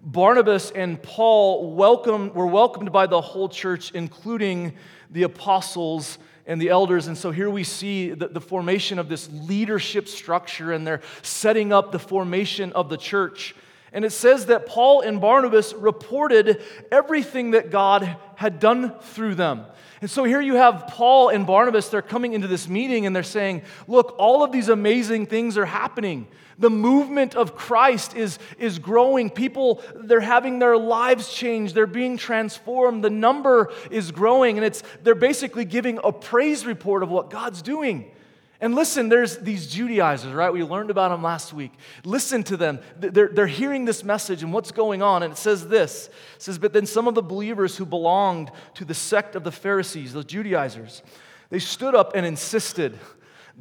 Barnabas 0.00 0.70
and 0.70 1.02
Paul 1.02 1.74
welcomed, 1.74 2.34
were 2.36 2.46
welcomed 2.46 2.92
by 2.92 3.08
the 3.08 3.20
whole 3.20 3.48
church, 3.48 3.90
including 3.90 4.74
the 5.10 5.24
apostles 5.24 6.18
and 6.46 6.60
the 6.60 6.68
elders. 6.68 7.08
And 7.08 7.18
so 7.18 7.30
here 7.30 7.50
we 7.50 7.64
see 7.64 8.10
the, 8.10 8.28
the, 8.28 8.40
formation 8.40 8.98
of 8.98 9.08
this 9.08 9.28
leadership 9.32 10.08
structure, 10.08 10.72
and 10.72 10.86
they're 10.86 11.02
setting 11.22 11.72
up 11.72 11.92
the 11.92 11.98
formation 11.98 12.72
of 12.72 12.88
the 12.88 12.96
church. 12.96 13.54
And 13.92 14.04
it 14.04 14.10
says 14.10 14.46
that 14.46 14.66
Paul 14.66 15.00
and 15.00 15.20
Barnabas 15.20 15.72
reported 15.72 16.62
everything 16.92 17.52
that 17.52 17.70
God 17.70 18.16
had 18.36 18.60
done 18.60 18.98
through 19.00 19.36
them. 19.36 19.64
And 20.00 20.10
so 20.10 20.24
here 20.24 20.40
you 20.40 20.56
have 20.56 20.88
Paul 20.88 21.30
and 21.30 21.46
Barnabas, 21.46 21.88
they're 21.88 22.02
coming 22.02 22.34
into 22.34 22.46
this 22.46 22.68
meeting 22.68 23.06
and 23.06 23.16
they're 23.16 23.22
saying, 23.22 23.62
Look, 23.88 24.14
all 24.18 24.44
of 24.44 24.52
these 24.52 24.68
amazing 24.68 25.26
things 25.26 25.56
are 25.56 25.64
happening. 25.64 26.28
The 26.58 26.70
movement 26.70 27.34
of 27.34 27.54
Christ 27.54 28.16
is, 28.16 28.38
is 28.58 28.78
growing. 28.78 29.28
People, 29.28 29.82
they're 29.94 30.20
having 30.20 30.58
their 30.58 30.76
lives 30.76 31.32
changed. 31.32 31.74
They're 31.74 31.86
being 31.86 32.16
transformed. 32.16 33.04
The 33.04 33.10
number 33.10 33.72
is 33.90 34.10
growing. 34.10 34.56
And 34.56 34.64
it's, 34.64 34.82
they're 35.02 35.14
basically 35.14 35.64
giving 35.64 35.98
a 36.02 36.12
praise 36.12 36.64
report 36.64 37.02
of 37.02 37.10
what 37.10 37.30
God's 37.30 37.60
doing. 37.60 38.10
And 38.58 38.74
listen, 38.74 39.10
there's 39.10 39.36
these 39.36 39.66
Judaizers, 39.66 40.32
right? 40.32 40.50
We 40.50 40.62
learned 40.62 40.90
about 40.90 41.10
them 41.10 41.22
last 41.22 41.52
week. 41.52 41.72
Listen 42.04 42.42
to 42.44 42.56
them. 42.56 42.80
They're, 42.98 43.28
they're 43.28 43.46
hearing 43.46 43.84
this 43.84 44.02
message 44.02 44.42
and 44.42 44.50
what's 44.52 44.72
going 44.72 45.02
on. 45.02 45.22
And 45.22 45.32
it 45.32 45.36
says 45.36 45.68
this 45.68 46.08
It 46.36 46.42
says, 46.42 46.58
But 46.58 46.72
then 46.72 46.86
some 46.86 47.06
of 47.06 47.14
the 47.14 47.22
believers 47.22 47.76
who 47.76 47.84
belonged 47.84 48.50
to 48.74 48.86
the 48.86 48.94
sect 48.94 49.36
of 49.36 49.44
the 49.44 49.52
Pharisees, 49.52 50.14
the 50.14 50.24
Judaizers, 50.24 51.02
they 51.50 51.58
stood 51.58 51.94
up 51.94 52.12
and 52.14 52.24
insisted 52.24 52.98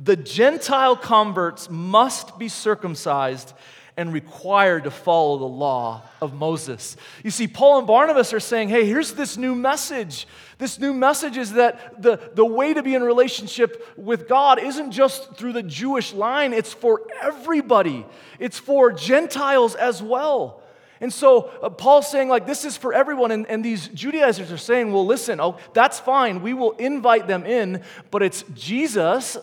the 0.02 0.16
Gentile 0.16 0.96
converts 0.96 1.70
must 1.70 2.38
be 2.38 2.50
circumcised 2.50 3.54
and 3.98 4.12
required 4.12 4.84
to 4.84 4.92
follow 4.92 5.38
the 5.38 5.46
law 5.46 6.02
of 6.22 6.34
Moses. 6.34 6.98
You 7.24 7.32
see, 7.32 7.48
Paul 7.48 7.78
and 7.78 7.88
Barnabas 7.88 8.34
are 8.34 8.42
saying, 8.42 8.68
hey, 8.68 8.86
here's 8.86 9.14
this 9.14 9.38
new 9.38 9.56
message. 9.56 10.28
This 10.58 10.80
new 10.80 10.94
message 10.94 11.38
is 11.38 11.54
that 11.54 12.02
the, 12.02 12.20
the 12.34 12.46
way 12.46 12.74
to 12.74 12.84
be 12.84 12.94
in 12.94 13.04
relationship 13.04 13.94
with 13.98 14.28
God 14.28 14.60
isn't 14.60 14.92
just 14.92 15.36
through 15.36 15.54
the 15.54 15.64
Jewish 15.64 16.14
line, 16.14 16.52
it's 16.52 16.74
for 16.74 17.04
everybody, 17.22 18.06
it's 18.38 18.60
for 18.60 18.92
Gentiles 18.92 19.76
as 19.76 20.04
well. 20.04 20.62
And 21.02 21.12
so 21.14 21.52
uh, 21.62 21.70
Paul's 21.70 22.10
saying, 22.10 22.30
like, 22.30 22.48
this 22.48 22.64
is 22.66 22.78
for 22.78 22.94
everyone. 22.94 23.32
And, 23.32 23.46
and 23.48 23.64
these 23.64 23.90
Judaizers 23.90 24.52
are 24.52 24.58
saying, 24.58 24.94
well, 24.94 25.06
listen, 25.06 25.42
oh, 25.42 25.58
that's 25.74 26.00
fine. 26.00 26.42
We 26.42 26.54
will 26.54 26.72
invite 26.72 27.28
them 27.28 27.46
in, 27.46 27.82
but 28.12 28.24
it's 28.24 28.44
Jesus 28.54 29.38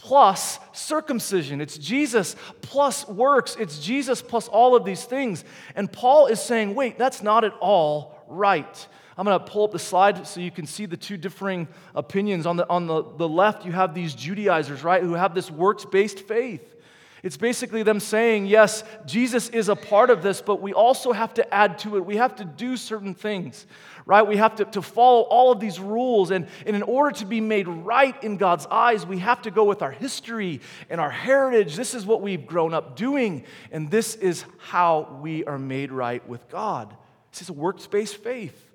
plus 0.00 0.58
circumcision. 0.72 1.60
It's 1.60 1.76
Jesus 1.78 2.34
plus 2.62 3.06
works. 3.06 3.56
It's 3.60 3.78
Jesus 3.78 4.22
plus 4.22 4.48
all 4.48 4.74
of 4.74 4.84
these 4.84 5.04
things. 5.04 5.44
And 5.76 5.92
Paul 5.92 6.26
is 6.26 6.40
saying, 6.40 6.74
wait, 6.74 6.98
that's 6.98 7.22
not 7.22 7.44
at 7.44 7.54
all 7.60 8.24
right. 8.26 8.88
I'm 9.18 9.26
going 9.26 9.38
to 9.38 9.44
pull 9.44 9.64
up 9.64 9.72
the 9.72 9.78
slide 9.78 10.26
so 10.26 10.40
you 10.40 10.50
can 10.50 10.66
see 10.66 10.86
the 10.86 10.96
two 10.96 11.18
differing 11.18 11.68
opinions. 11.94 12.46
On 12.46 12.56
the, 12.56 12.66
on 12.70 12.86
the, 12.86 13.04
the 13.18 13.28
left, 13.28 13.66
you 13.66 13.72
have 13.72 13.94
these 13.94 14.14
Judaizers, 14.14 14.82
right, 14.82 15.02
who 15.02 15.12
have 15.12 15.34
this 15.34 15.50
works 15.50 15.84
based 15.84 16.20
faith. 16.20 16.74
It's 17.22 17.36
basically 17.36 17.82
them 17.82 18.00
saying, 18.00 18.46
yes, 18.46 18.82
Jesus 19.04 19.50
is 19.50 19.68
a 19.68 19.76
part 19.76 20.08
of 20.08 20.22
this, 20.22 20.40
but 20.40 20.62
we 20.62 20.72
also 20.72 21.12
have 21.12 21.34
to 21.34 21.54
add 21.54 21.78
to 21.80 21.96
it. 21.96 22.06
We 22.06 22.16
have 22.16 22.36
to 22.36 22.46
do 22.46 22.78
certain 22.78 23.14
things, 23.14 23.66
right? 24.06 24.26
We 24.26 24.36
have 24.36 24.56
to, 24.56 24.64
to 24.66 24.82
follow 24.82 25.22
all 25.22 25.52
of 25.52 25.60
these 25.60 25.78
rules. 25.78 26.30
And, 26.30 26.46
and 26.66 26.76
in 26.76 26.82
order 26.82 27.16
to 27.18 27.24
be 27.24 27.40
made 27.40 27.68
right 27.68 28.22
in 28.22 28.36
God's 28.36 28.66
eyes, 28.70 29.06
we 29.06 29.18
have 29.18 29.42
to 29.42 29.50
go 29.50 29.64
with 29.64 29.82
our 29.82 29.92
history 29.92 30.60
and 30.88 31.00
our 31.00 31.10
heritage. 31.10 31.76
This 31.76 31.94
is 31.94 32.06
what 32.06 32.22
we've 32.22 32.46
grown 32.46 32.74
up 32.74 32.96
doing, 32.96 33.44
and 33.70 33.90
this 33.90 34.14
is 34.14 34.44
how 34.58 35.18
we 35.20 35.44
are 35.44 35.58
made 35.58 35.92
right 35.92 36.26
with 36.28 36.48
God. 36.48 36.96
This 37.32 37.42
is 37.42 37.48
a 37.48 37.52
works 37.52 37.86
based 37.86 38.16
faith. 38.16 38.68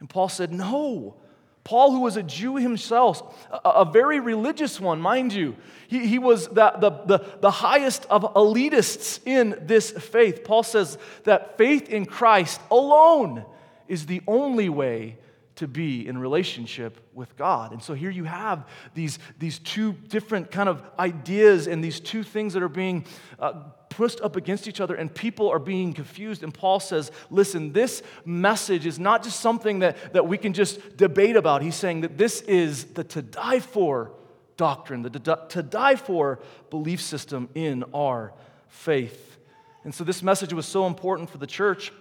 And 0.00 0.08
Paul 0.08 0.28
said, 0.28 0.52
no. 0.52 1.16
Paul, 1.64 1.92
who 1.92 2.00
was 2.00 2.16
a 2.16 2.22
Jew 2.22 2.56
himself, 2.56 3.46
a, 3.52 3.68
a 3.68 3.84
very 3.84 4.20
religious 4.20 4.80
one, 4.80 5.02
mind 5.02 5.34
you, 5.34 5.54
he, 5.88 6.06
he 6.06 6.18
was 6.18 6.48
the, 6.48 6.72
the, 6.78 6.90
the, 7.04 7.24
the 7.40 7.50
highest 7.50 8.06
of 8.08 8.22
elitists 8.22 9.20
in 9.26 9.54
this 9.60 9.90
faith. 9.90 10.44
Paul 10.44 10.62
says 10.62 10.96
that 11.24 11.58
faith 11.58 11.90
in 11.90 12.06
Christ 12.06 12.60
alone 12.70 13.44
is 13.88 14.06
the 14.06 14.20
only 14.26 14.68
way 14.68 15.18
to 15.56 15.66
be 15.66 16.06
in 16.06 16.16
relationship 16.16 17.00
with 17.14 17.36
God. 17.36 17.72
And 17.72 17.82
so 17.82 17.92
here 17.92 18.10
you 18.10 18.22
have 18.24 18.68
these, 18.94 19.18
these 19.40 19.58
two 19.58 19.92
different 19.92 20.52
kind 20.52 20.68
of 20.68 20.84
ideas 21.00 21.66
and 21.66 21.82
these 21.82 21.98
two 21.98 22.22
things 22.22 22.52
that 22.54 22.62
are 22.62 22.68
being 22.68 23.04
uh, 23.40 23.54
pushed 23.90 24.20
up 24.20 24.36
against 24.36 24.68
each 24.68 24.80
other, 24.80 24.94
and 24.94 25.12
people 25.12 25.50
are 25.50 25.58
being 25.58 25.92
confused. 25.92 26.44
And 26.44 26.54
Paul 26.54 26.78
says, 26.78 27.10
listen, 27.28 27.72
this 27.72 28.04
message 28.24 28.86
is 28.86 29.00
not 29.00 29.24
just 29.24 29.40
something 29.40 29.80
that, 29.80 30.12
that 30.12 30.28
we 30.28 30.38
can 30.38 30.52
just 30.52 30.96
debate 30.96 31.34
about. 31.34 31.62
He's 31.62 31.74
saying 31.74 32.02
that 32.02 32.16
this 32.16 32.40
is 32.42 32.84
the 32.84 33.02
to 33.04 33.22
die 33.22 33.58
for 33.58 34.12
doctrine, 34.56 35.02
the 35.02 35.10
to, 35.10 35.40
to 35.48 35.62
die 35.64 35.96
for 35.96 36.38
belief 36.70 37.00
system 37.00 37.48
in 37.56 37.82
our 37.92 38.32
faith. 38.68 39.38
And 39.82 39.92
so 39.92 40.04
this 40.04 40.22
message 40.22 40.52
was 40.52 40.66
so 40.66 40.86
important 40.86 41.30
for 41.30 41.38
the 41.38 41.46
church 41.46 41.92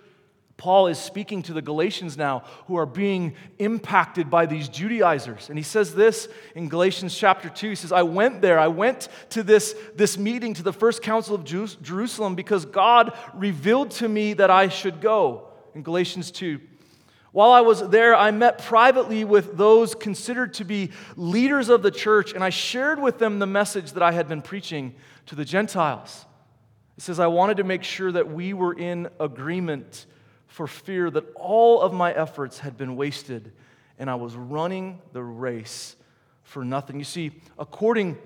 Paul 0.58 0.88
is 0.88 0.98
speaking 0.98 1.44
to 1.44 1.54
the 1.54 1.62
Galatians 1.62 2.18
now 2.18 2.44
who 2.66 2.78
are 2.78 2.88
being 2.88 3.36
impacted 3.60 4.32
by 4.32 4.48
these 4.48 4.68
Judaizers. 4.68 5.50
And 5.50 5.58
he 5.58 5.64
says 5.64 5.94
this 5.94 6.28
in 6.56 6.68
Galatians 6.68 7.16
chapter 7.16 7.48
2. 7.48 7.70
He 7.70 7.76
says, 7.76 7.92
I 7.92 8.02
went 8.02 8.42
there, 8.42 8.60
I 8.60 8.68
went 8.68 9.08
to 9.30 9.44
this, 9.44 9.76
this 9.96 10.18
meeting, 10.18 10.56
to 10.56 10.64
the 10.64 10.74
first 10.74 11.04
council 11.04 11.36
of 11.36 11.44
Jerusalem, 11.44 12.34
because 12.34 12.66
God 12.66 13.16
revealed 13.36 13.92
to 13.92 14.10
me 14.10 14.34
that 14.34 14.50
I 14.50 14.68
should 14.70 15.00
go. 15.00 15.44
In 15.76 15.84
Galatians 15.84 16.32
2. 16.32 16.60
While 17.34 17.52
I 17.52 17.62
was 17.62 17.88
there, 17.90 18.16
I 18.16 18.32
met 18.32 18.58
privately 18.58 19.24
with 19.24 19.58
those 19.58 19.94
considered 19.94 20.56
to 20.56 20.64
be 20.64 20.90
leaders 21.16 21.70
of 21.70 21.84
the 21.84 21.92
church, 21.92 22.34
and 22.34 22.44
I 22.44 22.50
shared 22.50 23.00
with 23.00 23.20
them 23.20 23.38
the 23.38 23.46
message 23.46 23.92
that 23.92 24.02
I 24.02 24.12
had 24.12 24.28
been 24.28 24.42
preaching 24.42 24.96
to 25.28 25.36
the 25.36 25.46
Gentiles. 25.46 26.26
He 26.96 27.02
says, 27.02 27.20
I 27.20 27.28
wanted 27.28 27.58
to 27.58 27.64
make 27.64 27.84
sure 27.84 28.12
that 28.12 28.32
we 28.32 28.54
were 28.54 28.74
in 28.74 29.10
agreement 29.20 30.08
for 30.48 30.68
fear 30.68 31.10
that 31.12 31.26
all 31.36 31.82
of 31.82 31.94
my 31.94 32.12
efforts 32.12 32.60
had 32.60 32.78
been 32.78 32.96
wasted 32.96 33.52
and 34.00 34.10
I 34.10 34.16
was 34.16 34.36
running 34.36 35.02
the 35.14 35.24
race 35.24 35.96
for 36.44 36.64
nothing. 36.64 37.00
You 37.00 37.06
see, 37.06 37.32
according, 37.58 38.18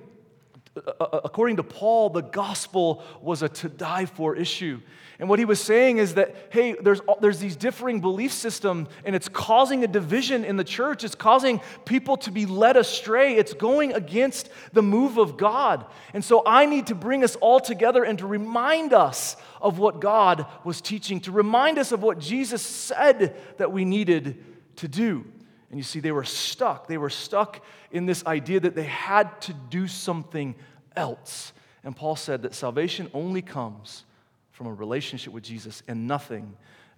uh, 0.76 0.92
uh, 1.00 1.22
according 1.24 1.58
to 1.58 1.64
Paul, 1.64 2.10
the 2.10 2.22
gospel 2.22 3.04
was 3.22 3.42
a 3.42 3.50
to 3.50 3.70
die 3.70 4.06
for 4.06 4.36
issue. 4.36 4.82
And 5.20 5.30
what 5.30 5.40
he 5.40 5.46
was 5.46 5.62
saying 5.62 5.98
is 5.98 6.16
that, 6.16 6.36
hey, 6.50 6.76
there's, 6.82 7.00
there's 7.22 7.40
these 7.40 7.56
differing 7.56 8.02
belief 8.02 8.32
systems, 8.32 8.90
and 9.06 9.16
it's 9.16 9.30
causing 9.30 9.84
a 9.84 9.88
division 9.88 10.44
in 10.44 10.58
the 10.58 10.64
church. 10.64 11.04
It's 11.04 11.16
causing 11.16 11.62
people 11.86 12.18
to 12.18 12.32
be 12.32 12.46
led 12.46 12.76
astray. 12.76 13.36
It's 13.36 13.54
going 13.54 13.94
against 13.94 14.50
the 14.74 14.82
move 14.82 15.18
of 15.18 15.38
God. 15.38 15.86
And 16.14 16.26
so 16.26 16.42
I 16.46 16.66
need 16.66 16.88
to 16.88 16.96
bring 16.96 17.24
us 17.24 17.36
all 17.36 17.60
together 17.60 18.04
and 18.04 18.18
to 18.20 18.28
remind 18.28 18.94
us 18.94 19.38
of 19.62 19.80
what 19.80 20.02
God 20.02 20.46
was 20.64 20.82
teaching, 20.82 21.20
to 21.22 21.32
remind 21.32 21.78
us 21.78 21.92
of 21.92 22.02
what 22.04 22.20
Jesus 22.20 22.62
said 22.62 23.36
that 23.58 23.72
we 23.72 23.86
needed 23.86 24.44
to 24.78 24.88
do. 24.88 25.26
And 25.70 25.80
you 25.80 25.84
see, 25.84 26.00
they 26.00 26.12
were 26.12 26.26
stuck. 26.26 26.88
They 26.88 26.98
were 26.98 27.10
stuck 27.10 27.64
in 27.92 28.06
this 28.06 28.26
idea 28.26 28.60
that 28.60 28.76
they 28.76 28.84
had 28.84 29.40
to 29.42 29.54
do 29.54 29.88
something 29.88 30.56
else. 30.96 31.54
And 31.84 31.96
Paul 31.96 32.16
said 32.16 32.42
that 32.42 32.54
salvation 32.54 33.10
only 33.14 33.42
comes 33.42 34.04
from 34.52 34.68
a 34.68 34.74
relationship 34.74 35.34
with 35.34 35.44
Jesus 35.44 35.82
and 35.88 36.08
nothing 36.08 36.56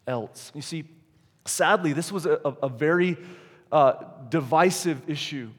else. 0.08 0.51
You 0.55 0.62
see, 0.62 0.86
sadly, 1.46 1.93
this 1.93 2.12
was 2.12 2.25
a, 2.25 2.39
a 2.62 2.70
very 2.70 3.17
uh, 3.72 3.93
divisive 4.29 5.01
issue. 5.08 5.50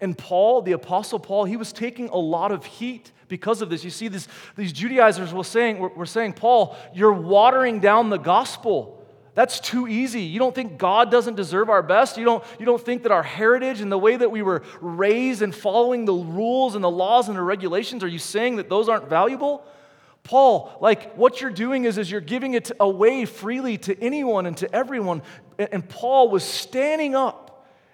And 0.00 0.16
Paul, 0.18 0.62
the 0.62 0.72
Apostle 0.72 1.18
Paul, 1.20 1.44
he 1.44 1.56
was 1.56 1.72
taking 1.72 2.08
a 2.08 2.16
lot 2.16 2.50
of 2.50 2.64
heat 2.64 3.12
because 3.32 3.62
of 3.62 3.70
this. 3.70 3.82
You 3.82 3.88
see, 3.88 4.08
this, 4.08 4.28
these 4.56 4.74
Judaizers 4.74 5.32
were 5.32 5.42
saying, 5.42 5.78
were, 5.78 5.88
were 5.88 6.04
saying, 6.04 6.34
Paul, 6.34 6.76
you're 6.92 7.14
watering 7.14 7.80
down 7.80 8.10
the 8.10 8.18
gospel. 8.18 9.02
That's 9.34 9.58
too 9.58 9.88
easy. 9.88 10.20
You 10.20 10.38
don't 10.38 10.54
think 10.54 10.76
God 10.76 11.10
doesn't 11.10 11.36
deserve 11.36 11.70
our 11.70 11.82
best? 11.82 12.18
You 12.18 12.26
don't, 12.26 12.44
you 12.60 12.66
don't 12.66 12.84
think 12.84 13.04
that 13.04 13.10
our 13.10 13.22
heritage 13.22 13.80
and 13.80 13.90
the 13.90 13.96
way 13.96 14.16
that 14.16 14.30
we 14.30 14.42
were 14.42 14.62
raised 14.82 15.40
and 15.40 15.54
following 15.54 16.04
the 16.04 16.12
rules 16.12 16.74
and 16.74 16.84
the 16.84 16.90
laws 16.90 17.28
and 17.28 17.38
the 17.38 17.42
regulations, 17.42 18.04
are 18.04 18.08
you 18.08 18.18
saying 18.18 18.56
that 18.56 18.68
those 18.68 18.90
aren't 18.90 19.08
valuable? 19.08 19.64
Paul, 20.24 20.76
like 20.82 21.14
what 21.14 21.40
you're 21.40 21.50
doing 21.50 21.84
is, 21.84 21.96
is 21.96 22.10
you're 22.10 22.20
giving 22.20 22.52
it 22.52 22.70
away 22.78 23.24
freely 23.24 23.78
to 23.78 23.98
anyone 23.98 24.44
and 24.44 24.58
to 24.58 24.72
everyone. 24.74 25.22
And 25.58 25.88
Paul 25.88 26.28
was 26.28 26.44
standing 26.44 27.14
up 27.14 27.51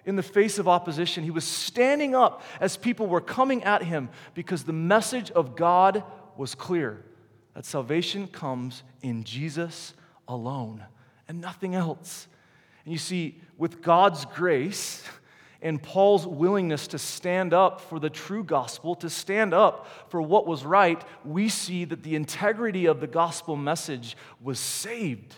in 0.09 0.17
the 0.17 0.23
face 0.23 0.59
of 0.59 0.67
opposition. 0.67 1.23
He 1.23 1.31
was 1.31 1.45
standing 1.45 2.15
up 2.15 2.43
as 2.61 2.79
people 2.79 3.07
were 3.07 3.21
coming 3.21 3.63
at 3.63 3.83
him 3.83 4.09
because 4.33 4.65
the 4.65 4.73
message 4.73 5.31
of 5.33 5.55
God 5.55 6.03
was 6.39 6.55
clear 6.55 7.05
that 7.53 7.67
salvation 7.67 8.27
comes 8.27 8.83
in 9.03 9.23
Jesus 9.23 9.93
alone 10.27 10.83
and 11.29 11.43
nothing 11.43 11.75
else. 11.75 12.27
And 12.87 12.93
you 12.93 12.99
see, 12.99 13.39
with 13.59 13.83
God's 13.83 14.25
grace, 14.25 15.05
and 15.61 15.83
Paul's 15.83 16.27
willingness 16.27 16.87
to 16.89 16.99
stand 16.99 17.53
up 17.53 17.81
for 17.81 18.01
the 18.01 18.09
true 18.09 18.45
gospel, 18.45 18.95
to 18.95 19.11
stand 19.11 19.53
up 19.53 19.89
for 20.09 20.23
what 20.23 20.47
was 20.47 20.65
right, 20.65 21.03
we 21.23 21.51
see 21.51 21.85
that 21.85 22.03
the 22.03 22.15
integrity 22.15 22.87
of 22.87 23.01
the 23.01 23.07
gospel 23.07 23.57
message 23.57 24.17
was 24.41 24.59
saved. 24.59 25.35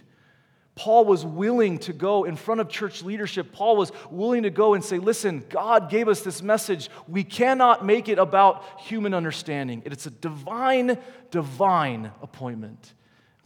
Paul 0.75 1.05
was 1.05 1.25
willing 1.25 1.79
to 1.81 1.93
go 1.93 2.25
in 2.25 2.37
front 2.37 2.61
of 2.61 2.69
church 2.69 3.03
leadership. 3.03 3.53
Paul 3.53 3.77
was 3.77 3.93
willing 4.11 4.45
to 4.45 4.51
go 4.51 4.75
and 4.75 4.85
say, 4.85 4.99
Listen, 4.99 5.45
God 5.49 5.91
gave 5.91 6.09
us 6.09 6.23
this 6.23 6.43
message. 6.43 6.89
We 7.09 7.25
cannot 7.25 7.85
make 7.85 8.09
it 8.09 8.19
about 8.19 8.65
human 8.81 9.13
understanding. 9.13 9.83
It's 9.85 10.07
a 10.07 10.11
divine, 10.11 10.99
divine 11.31 12.13
appointment. 12.23 12.95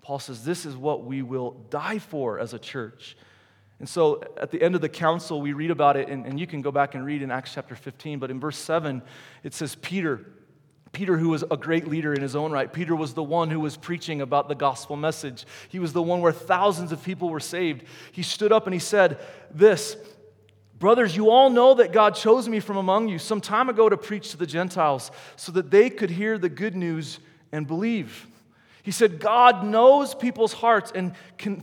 Paul 0.03 0.19
says, 0.19 0.45
This 0.45 0.67
is 0.67 0.77
what 0.77 1.05
we 1.05 1.23
will 1.23 1.53
die 1.71 1.99
for 1.99 2.39
as 2.39 2.55
a 2.55 2.59
church. 2.59 3.17
And 3.81 3.89
so 3.89 4.23
at 4.37 4.51
the 4.51 4.63
end 4.63 4.75
of 4.75 4.81
the 4.81 4.89
council, 4.89 5.41
we 5.41 5.53
read 5.53 5.71
about 5.71 5.97
it, 5.97 6.09
and, 6.09 6.25
and 6.27 6.39
you 6.39 6.47
can 6.47 6.63
go 6.63 6.71
back 6.71 6.95
and 6.95 7.05
read 7.05 7.23
in 7.23 7.31
Acts 7.31 7.55
chapter 7.55 7.75
15, 7.75 8.19
but 8.19 8.31
in 8.31 8.39
verse 8.39 8.57
7, 8.57 9.03
it 9.43 9.53
says, 9.53 9.75
Peter, 9.75 10.25
Peter, 10.95 11.19
who 11.19 11.29
was 11.29 11.45
a 11.51 11.57
great 11.57 11.87
leader 11.87 12.15
in 12.15 12.23
his 12.23 12.35
own 12.35 12.53
right, 12.53 12.73
Peter 12.73 12.97
was 12.97 13.13
the 13.13 13.23
one 13.23 13.51
who 13.51 13.61
was 13.61 13.77
preaching 13.77 14.23
about 14.23 14.49
the 14.49 14.55
gospel 14.55 14.97
message. 14.97 15.45
He 15.69 15.79
was 15.79 15.93
the 15.93 16.03
one 16.03 16.21
where 16.21 16.33
thousands 16.33 16.93
of 16.93 17.03
people 17.05 17.29
were 17.29 17.41
saved. 17.41 17.85
He 18.13 18.23
stood 18.23 18.53
up 18.53 18.67
and 18.67 18.73
he 18.73 18.81
said, 18.81 19.19
This, 19.51 19.97
brothers, 20.79 21.15
you 21.15 21.29
all 21.31 21.51
know 21.51 21.75
that 21.75 21.93
God 21.93 22.15
chose 22.15 22.49
me 22.49 22.61
from 22.61 22.79
among 22.79 23.09
you 23.09 23.19
some 23.19 23.41
time 23.41 23.69
ago 23.69 23.89
to 23.89 23.97
preach 23.97 24.31
to 24.31 24.37
the 24.37 24.47
Gentiles 24.47 25.11
so 25.37 25.53
that 25.53 25.71
they 25.71 25.91
could 25.91 26.11
hear 26.11 26.39
the 26.39 26.49
good 26.49 26.75
news 26.75 27.19
and 27.53 27.67
believe. 27.67 28.27
He 28.83 28.91
said, 28.91 29.19
God 29.19 29.65
knows 29.65 30.15
people's 30.15 30.53
hearts, 30.53 30.93
and, 30.95 31.13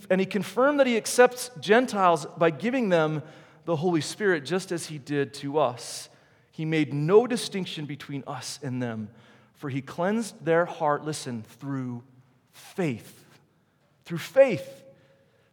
and 0.10 0.20
he 0.20 0.26
confirmed 0.26 0.80
that 0.80 0.88
he 0.88 0.98
accepts 0.98 1.52
Gentiles 1.60 2.26
by 2.38 2.50
giving 2.50 2.90
them 2.90 3.22
the 3.66 3.76
Holy 3.76 4.02
Spirit 4.02 4.44
just 4.44 4.72
as 4.72 4.88
he 4.88 4.98
did 4.98 5.34
to 5.36 5.60
us. 5.60 6.10
He 6.52 6.66
made 6.66 6.94
no 6.94 7.26
distinction 7.28 7.86
between 7.86 8.24
us 8.28 8.60
and 8.62 8.82
them, 8.82 9.10
for 9.56 9.70
he 9.70 9.82
cleansed 9.82 10.44
their 10.44 10.66
heart, 10.66 11.06
listen, 11.06 11.44
through 11.60 12.04
faith. 12.52 13.26
Through 14.06 14.20
faith. 14.20 14.84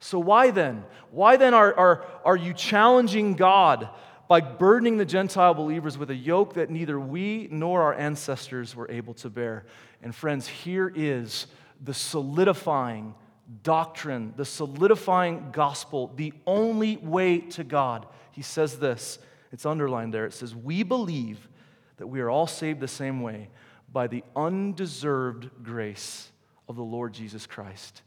So, 0.01 0.19
why 0.19 0.51
then? 0.51 0.85
Why 1.11 1.37
then 1.37 1.55
are, 1.55 1.75
are, 1.75 2.05
are 2.25 2.37
you 2.37 2.53
challenging 2.53 3.35
God 3.35 3.89
by 4.29 4.41
burdening 4.41 4.99
the 4.99 5.05
Gentile 5.05 5.55
believers 5.55 5.97
with 5.97 6.11
a 6.11 6.15
yoke 6.15 6.55
that 6.55 6.71
neither 6.71 6.99
we 7.01 7.49
nor 7.51 7.83
our 7.83 7.95
ancestors 7.95 8.77
were 8.77 8.91
able 8.91 9.15
to 9.15 9.31
bear? 9.31 9.65
And, 10.03 10.15
friends, 10.15 10.47
here 10.47 10.93
is 10.95 11.47
the 11.81 11.95
solidifying 11.95 13.15
doctrine, 13.63 14.35
the 14.37 14.45
solidifying 14.45 15.51
gospel, 15.53 16.13
the 16.17 16.33
only 16.47 16.97
way 16.99 17.39
to 17.39 17.65
God. 17.65 18.07
He 18.33 18.43
says 18.43 18.79
this 18.79 19.19
it's 19.53 19.67
underlined 19.67 20.13
there. 20.13 20.27
It 20.27 20.33
says, 20.33 20.55
We 20.55 20.83
believe 20.83 21.49
that 21.97 22.07
we 22.07 22.21
are 22.21 22.31
all 22.31 22.47
saved 22.47 22.81
the 22.81 22.89
same 22.89 23.23
way 23.23 23.49
by 23.93 24.07
the 24.07 24.23
undeserved 24.37 25.51
grace 25.63 26.31
of 26.69 26.77
the 26.77 26.83
Lord 26.83 27.13
Jesus 27.13 27.47
Christ. 27.47 28.03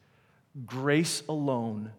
Grace 0.66 1.24
alone, 1.28 1.92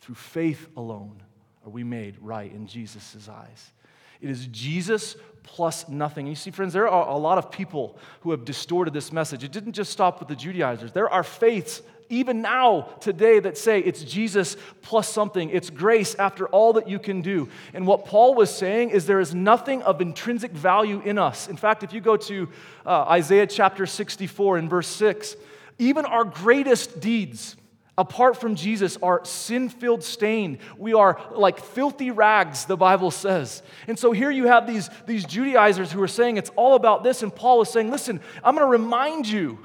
through 0.00 0.16
faith 0.16 0.68
alone, 0.76 1.22
are 1.64 1.70
we 1.70 1.84
made 1.84 2.16
right 2.20 2.50
in 2.50 2.66
Jesus' 2.66 3.28
eyes. 3.28 3.72
It 4.20 4.30
is 4.30 4.46
Jesus 4.48 5.16
plus 5.42 5.88
nothing. 5.88 6.26
And 6.26 6.30
you 6.30 6.36
see, 6.36 6.50
friends, 6.50 6.72
there 6.72 6.88
are 6.88 7.08
a 7.08 7.16
lot 7.16 7.38
of 7.38 7.50
people 7.50 7.98
who 8.20 8.32
have 8.32 8.44
distorted 8.44 8.92
this 8.92 9.12
message. 9.12 9.44
It 9.44 9.52
didn't 9.52 9.72
just 9.72 9.92
stop 9.92 10.18
with 10.18 10.28
the 10.28 10.36
Judaizers, 10.36 10.92
there 10.92 11.08
are 11.08 11.22
faiths 11.22 11.82
even 12.10 12.40
now, 12.40 12.88
today, 13.00 13.38
that 13.40 13.58
say 13.58 13.80
it's 13.80 14.02
Jesus 14.02 14.56
plus 14.82 15.08
something. 15.08 15.50
It's 15.50 15.68
grace 15.68 16.14
after 16.14 16.48
all 16.48 16.74
that 16.74 16.88
you 16.88 16.98
can 16.98 17.20
do. 17.20 17.48
And 17.74 17.86
what 17.86 18.06
Paul 18.06 18.34
was 18.34 18.54
saying 18.54 18.90
is 18.90 19.06
there 19.06 19.20
is 19.20 19.34
nothing 19.34 19.82
of 19.82 20.00
intrinsic 20.00 20.52
value 20.52 21.00
in 21.00 21.18
us. 21.18 21.48
In 21.48 21.56
fact, 21.56 21.82
if 21.82 21.92
you 21.92 22.00
go 22.00 22.16
to 22.16 22.48
uh, 22.86 23.02
Isaiah 23.10 23.46
chapter 23.46 23.84
64 23.84 24.56
and 24.56 24.70
verse 24.70 24.88
6, 24.88 25.36
even 25.78 26.06
our 26.06 26.24
greatest 26.24 26.98
deeds, 27.00 27.56
apart 27.98 28.40
from 28.40 28.54
Jesus, 28.54 28.96
are 29.02 29.22
sin 29.24 29.68
filled 29.68 30.02
stained. 30.02 30.58
We 30.78 30.94
are 30.94 31.20
like 31.32 31.58
filthy 31.58 32.10
rags, 32.10 32.64
the 32.64 32.76
Bible 32.76 33.10
says. 33.10 33.62
And 33.86 33.98
so 33.98 34.12
here 34.12 34.30
you 34.30 34.46
have 34.46 34.66
these, 34.66 34.88
these 35.06 35.24
Judaizers 35.24 35.92
who 35.92 36.02
are 36.02 36.08
saying 36.08 36.38
it's 36.38 36.50
all 36.56 36.74
about 36.74 37.04
this, 37.04 37.22
and 37.22 37.34
Paul 37.34 37.60
is 37.60 37.68
saying, 37.68 37.90
listen, 37.90 38.20
I'm 38.42 38.54
going 38.54 38.66
to 38.66 38.70
remind 38.70 39.28
you 39.28 39.58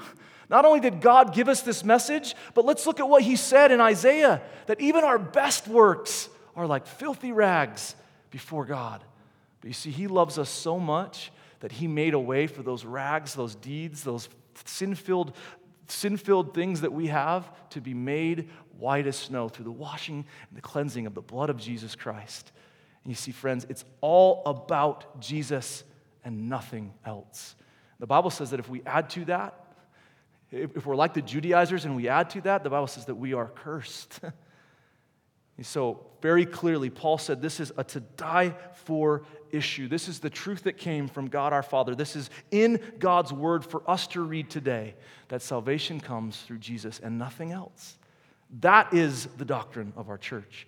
not 0.48 0.64
only 0.64 0.80
did 0.80 1.00
God 1.00 1.34
give 1.34 1.48
us 1.48 1.62
this 1.62 1.84
message, 1.84 2.34
but 2.54 2.64
let's 2.64 2.86
look 2.86 3.00
at 3.00 3.08
what 3.08 3.22
he 3.22 3.36
said 3.36 3.72
in 3.72 3.80
Isaiah 3.80 4.42
that 4.66 4.80
even 4.80 5.04
our 5.04 5.18
best 5.18 5.68
works 5.68 6.28
are 6.56 6.66
like 6.66 6.86
filthy 6.86 7.32
rags 7.32 7.94
before 8.30 8.64
God. 8.64 9.02
But 9.60 9.68
you 9.68 9.74
see, 9.74 9.90
he 9.90 10.06
loves 10.06 10.38
us 10.38 10.50
so 10.50 10.78
much 10.78 11.32
that 11.60 11.72
he 11.72 11.86
made 11.86 12.14
a 12.14 12.18
way 12.18 12.46
for 12.46 12.62
those 12.62 12.84
rags, 12.84 13.34
those 13.34 13.54
deeds, 13.54 14.04
those 14.04 14.28
sin 14.64 14.94
filled 14.94 15.34
sin 15.86 16.16
filled 16.16 16.54
things 16.54 16.80
that 16.80 16.92
we 16.92 17.08
have 17.08 17.50
to 17.70 17.80
be 17.80 17.94
made 17.94 18.48
white 18.78 19.06
as 19.06 19.16
snow 19.16 19.48
through 19.48 19.64
the 19.64 19.72
washing 19.72 20.24
and 20.48 20.56
the 20.56 20.62
cleansing 20.62 21.06
of 21.06 21.14
the 21.14 21.20
blood 21.20 21.50
of 21.50 21.58
Jesus 21.58 21.94
Christ. 21.94 22.52
And 23.04 23.10
you 23.10 23.14
see, 23.14 23.32
friends, 23.32 23.66
it's 23.68 23.84
all 24.00 24.42
about 24.46 25.20
Jesus 25.20 25.84
and 26.24 26.48
nothing 26.48 26.94
else. 27.04 27.54
The 28.00 28.06
Bible 28.06 28.30
says 28.30 28.50
that 28.50 28.60
if 28.60 28.68
we 28.68 28.82
add 28.86 29.10
to 29.10 29.26
that, 29.26 29.63
if 30.54 30.86
we're 30.86 30.96
like 30.96 31.14
the 31.14 31.22
Judaizers 31.22 31.84
and 31.84 31.96
we 31.96 32.08
add 32.08 32.30
to 32.30 32.40
that, 32.42 32.62
the 32.62 32.70
Bible 32.70 32.86
says 32.86 33.06
that 33.06 33.16
we 33.16 33.34
are 33.34 33.46
cursed. 33.46 34.20
so, 35.62 36.06
very 36.22 36.46
clearly, 36.46 36.90
Paul 36.90 37.18
said 37.18 37.42
this 37.42 37.60
is 37.60 37.72
a 37.76 37.84
to 37.84 38.00
die 38.00 38.54
for 38.84 39.24
issue. 39.50 39.88
This 39.88 40.08
is 40.08 40.20
the 40.20 40.30
truth 40.30 40.62
that 40.64 40.78
came 40.78 41.08
from 41.08 41.28
God 41.28 41.52
our 41.52 41.62
Father. 41.62 41.94
This 41.94 42.16
is 42.16 42.30
in 42.50 42.80
God's 42.98 43.32
word 43.32 43.64
for 43.64 43.88
us 43.88 44.06
to 44.08 44.22
read 44.22 44.48
today 44.48 44.94
that 45.28 45.42
salvation 45.42 46.00
comes 46.00 46.40
through 46.42 46.58
Jesus 46.58 47.00
and 47.00 47.18
nothing 47.18 47.52
else. 47.52 47.98
That 48.60 48.94
is 48.94 49.26
the 49.36 49.44
doctrine 49.44 49.92
of 49.96 50.08
our 50.08 50.18
church. 50.18 50.66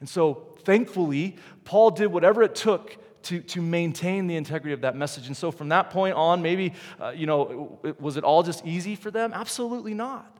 And 0.00 0.08
so, 0.08 0.54
thankfully, 0.64 1.36
Paul 1.64 1.90
did 1.90 2.08
whatever 2.08 2.42
it 2.42 2.54
took 2.54 2.96
to, 3.24 3.40
to 3.40 3.62
maintain 3.62 4.26
the 4.26 4.36
integrity 4.36 4.72
of 4.72 4.80
that 4.82 4.96
message. 4.96 5.26
And 5.26 5.36
so 5.36 5.50
from 5.50 5.68
that 5.70 5.90
point 5.90 6.14
on, 6.14 6.42
maybe, 6.42 6.72
uh, 7.00 7.10
you 7.10 7.26
know, 7.26 7.78
was 8.00 8.16
it 8.16 8.24
all 8.24 8.42
just 8.42 8.64
easy 8.64 8.94
for 8.96 9.10
them? 9.10 9.32
Absolutely 9.34 9.94
not. 9.94 10.30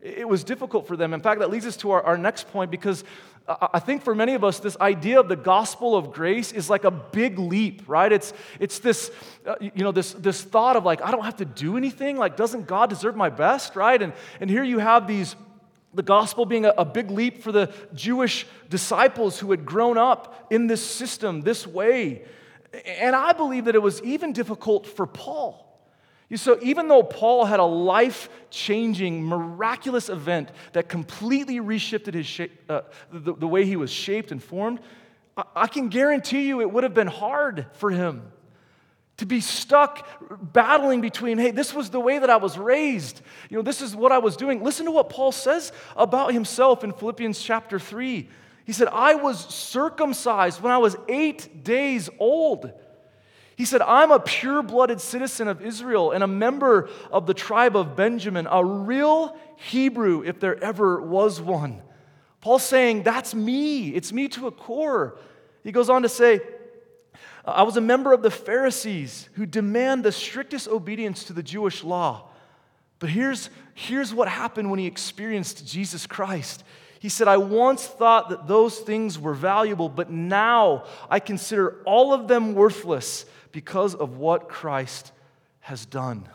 It 0.00 0.26
was 0.26 0.44
difficult 0.44 0.86
for 0.86 0.96
them. 0.96 1.12
In 1.12 1.20
fact, 1.20 1.40
that 1.40 1.50
leads 1.50 1.66
us 1.66 1.76
to 1.78 1.90
our, 1.90 2.02
our 2.02 2.16
next 2.16 2.50
point 2.50 2.70
because 2.70 3.04
I 3.48 3.80
think 3.80 4.02
for 4.02 4.14
many 4.14 4.34
of 4.34 4.44
us, 4.44 4.60
this 4.60 4.76
idea 4.80 5.18
of 5.18 5.28
the 5.28 5.36
gospel 5.36 5.96
of 5.96 6.12
grace 6.12 6.52
is 6.52 6.70
like 6.70 6.84
a 6.84 6.90
big 6.90 7.38
leap, 7.38 7.82
right? 7.88 8.12
It's, 8.12 8.32
it's 8.60 8.78
this, 8.78 9.10
uh, 9.44 9.56
you 9.60 9.82
know, 9.82 9.92
this, 9.92 10.12
this 10.12 10.42
thought 10.42 10.76
of 10.76 10.84
like, 10.84 11.02
I 11.02 11.10
don't 11.10 11.24
have 11.24 11.36
to 11.38 11.44
do 11.44 11.76
anything. 11.76 12.16
Like, 12.16 12.36
doesn't 12.36 12.66
God 12.66 12.90
deserve 12.90 13.16
my 13.16 13.28
best, 13.28 13.76
right? 13.76 14.00
And, 14.00 14.12
and 14.40 14.48
here 14.48 14.62
you 14.62 14.78
have 14.78 15.06
these 15.06 15.34
the 15.94 16.02
gospel 16.02 16.46
being 16.46 16.64
a, 16.64 16.72
a, 16.78 16.84
big 16.84 17.10
leap 17.10 17.42
for 17.42 17.50
the 17.50 17.72
Jewish 17.94 18.46
disciples 18.68 19.38
who 19.38 19.50
had 19.50 19.66
grown 19.66 19.98
up 19.98 20.46
in 20.50 20.66
this 20.66 20.84
system, 20.84 21.40
this 21.42 21.66
way. 21.66 22.24
And 22.86 23.16
I 23.16 23.32
believe 23.32 23.64
that 23.64 23.74
it 23.74 23.82
was 23.82 24.00
even 24.02 24.32
difficult 24.32 24.86
for 24.86 25.06
Paul. 25.06 25.66
So, 26.36 26.60
even 26.62 26.86
though 26.86 27.02
Paul 27.02 27.44
had 27.44 27.58
a 27.58 27.64
life 27.64 28.28
changing, 28.50 29.24
miraculous 29.24 30.08
event 30.08 30.50
that 30.74 30.88
completely 30.88 31.58
reshifted 31.58 32.14
his 32.14 32.26
shape, 32.26 32.52
uh, 32.68 32.82
the, 33.10 33.34
the, 33.34 33.48
way 33.48 33.64
he 33.64 33.74
was 33.74 33.90
shaped 33.90 34.30
and 34.30 34.40
formed, 34.40 34.78
I, 35.36 35.42
I 35.56 35.66
can 35.66 35.88
guarantee 35.88 36.46
you 36.46 36.60
it 36.60 36.70
would 36.70 36.84
have 36.84 36.94
been 36.94 37.08
hard 37.08 37.66
for 37.72 37.90
him 37.90 38.30
to 39.20 39.26
be 39.26 39.42
stuck 39.42 40.08
battling 40.50 41.02
between, 41.02 41.36
hey, 41.36 41.50
this 41.50 41.74
was 41.74 41.90
the 41.90 42.00
way 42.00 42.18
that 42.18 42.30
I 42.30 42.38
was 42.38 42.56
raised. 42.56 43.20
You 43.50 43.58
know, 43.58 43.62
this 43.62 43.82
is 43.82 43.94
what 43.94 44.12
I 44.12 44.18
was 44.18 44.34
doing. 44.34 44.64
Listen 44.64 44.86
to 44.86 44.92
what 44.92 45.10
Paul 45.10 45.30
says 45.30 45.72
about 45.94 46.32
himself 46.32 46.84
in 46.84 46.94
Philippians 46.94 47.38
chapter 47.38 47.78
3. 47.78 48.26
He 48.64 48.72
said, 48.72 48.88
I 48.88 49.16
was 49.16 49.38
circumcised 49.54 50.62
when 50.62 50.72
I 50.72 50.78
was 50.78 50.96
eight 51.06 51.62
days 51.62 52.08
old. 52.18 52.72
He 53.56 53.66
said, 53.66 53.82
I'm 53.82 54.10
a 54.10 54.20
pure 54.20 54.62
blooded 54.62 55.02
citizen 55.02 55.48
of 55.48 55.60
Israel 55.60 56.12
and 56.12 56.24
a 56.24 56.26
member 56.26 56.88
of 57.12 57.26
the 57.26 57.34
tribe 57.34 57.76
of 57.76 57.94
Benjamin, 57.94 58.48
a 58.50 58.64
real 58.64 59.36
Hebrew 59.56 60.24
if 60.24 60.40
there 60.40 60.62
ever 60.64 60.98
was 60.98 61.42
one. 61.42 61.82
Paul's 62.40 62.64
saying, 62.64 63.02
That's 63.02 63.34
me. 63.34 63.90
It's 63.90 64.14
me 64.14 64.28
to 64.28 64.46
a 64.46 64.50
core. 64.50 65.18
He 65.62 65.72
goes 65.72 65.90
on 65.90 66.00
to 66.04 66.08
say, 66.08 66.40
I 67.44 67.62
was 67.62 67.76
a 67.76 67.80
member 67.80 68.12
of 68.12 68.22
the 68.22 68.30
Pharisees 68.30 69.28
who 69.34 69.46
demand 69.46 70.04
the 70.04 70.12
strictest 70.12 70.68
obedience 70.68 71.24
to 71.24 71.32
the 71.32 71.42
Jewish 71.42 71.82
law. 71.82 72.28
But 72.98 73.08
here's, 73.08 73.48
here's 73.74 74.12
what 74.12 74.28
happened 74.28 74.70
when 74.70 74.78
he 74.78 74.86
experienced 74.86 75.66
Jesus 75.66 76.06
Christ. 76.06 76.62
He 77.00 77.08
said, 77.08 77.28
I 77.28 77.38
once 77.38 77.86
thought 77.86 78.28
that 78.28 78.46
those 78.46 78.78
things 78.78 79.18
were 79.18 79.32
valuable, 79.32 79.88
but 79.88 80.10
now 80.10 80.84
I 81.08 81.18
consider 81.18 81.80
all 81.86 82.12
of 82.12 82.28
them 82.28 82.54
worthless 82.54 83.24
because 83.52 83.94
of 83.94 84.18
what 84.18 84.50
Christ 84.50 85.12
has 85.60 85.86
done. 85.86 86.28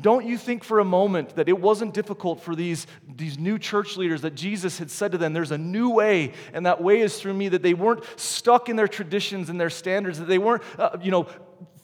Don't 0.00 0.24
you 0.24 0.38
think 0.38 0.64
for 0.64 0.78
a 0.78 0.84
moment 0.84 1.36
that 1.36 1.48
it 1.48 1.60
wasn't 1.60 1.92
difficult 1.92 2.40
for 2.40 2.54
these, 2.54 2.86
these 3.14 3.38
new 3.38 3.58
church 3.58 3.96
leaders 3.96 4.22
that 4.22 4.34
Jesus 4.34 4.78
had 4.78 4.90
said 4.90 5.12
to 5.12 5.18
them, 5.18 5.32
There's 5.32 5.50
a 5.50 5.58
new 5.58 5.90
way, 5.90 6.32
and 6.52 6.64
that 6.66 6.82
way 6.82 7.00
is 7.00 7.20
through 7.20 7.34
me, 7.34 7.48
that 7.50 7.62
they 7.62 7.74
weren't 7.74 8.04
stuck 8.16 8.68
in 8.68 8.76
their 8.76 8.88
traditions 8.88 9.50
and 9.50 9.60
their 9.60 9.70
standards, 9.70 10.18
that 10.18 10.28
they 10.28 10.38
weren't, 10.38 10.62
uh, 10.78 10.96
you 11.02 11.10
know, 11.10 11.26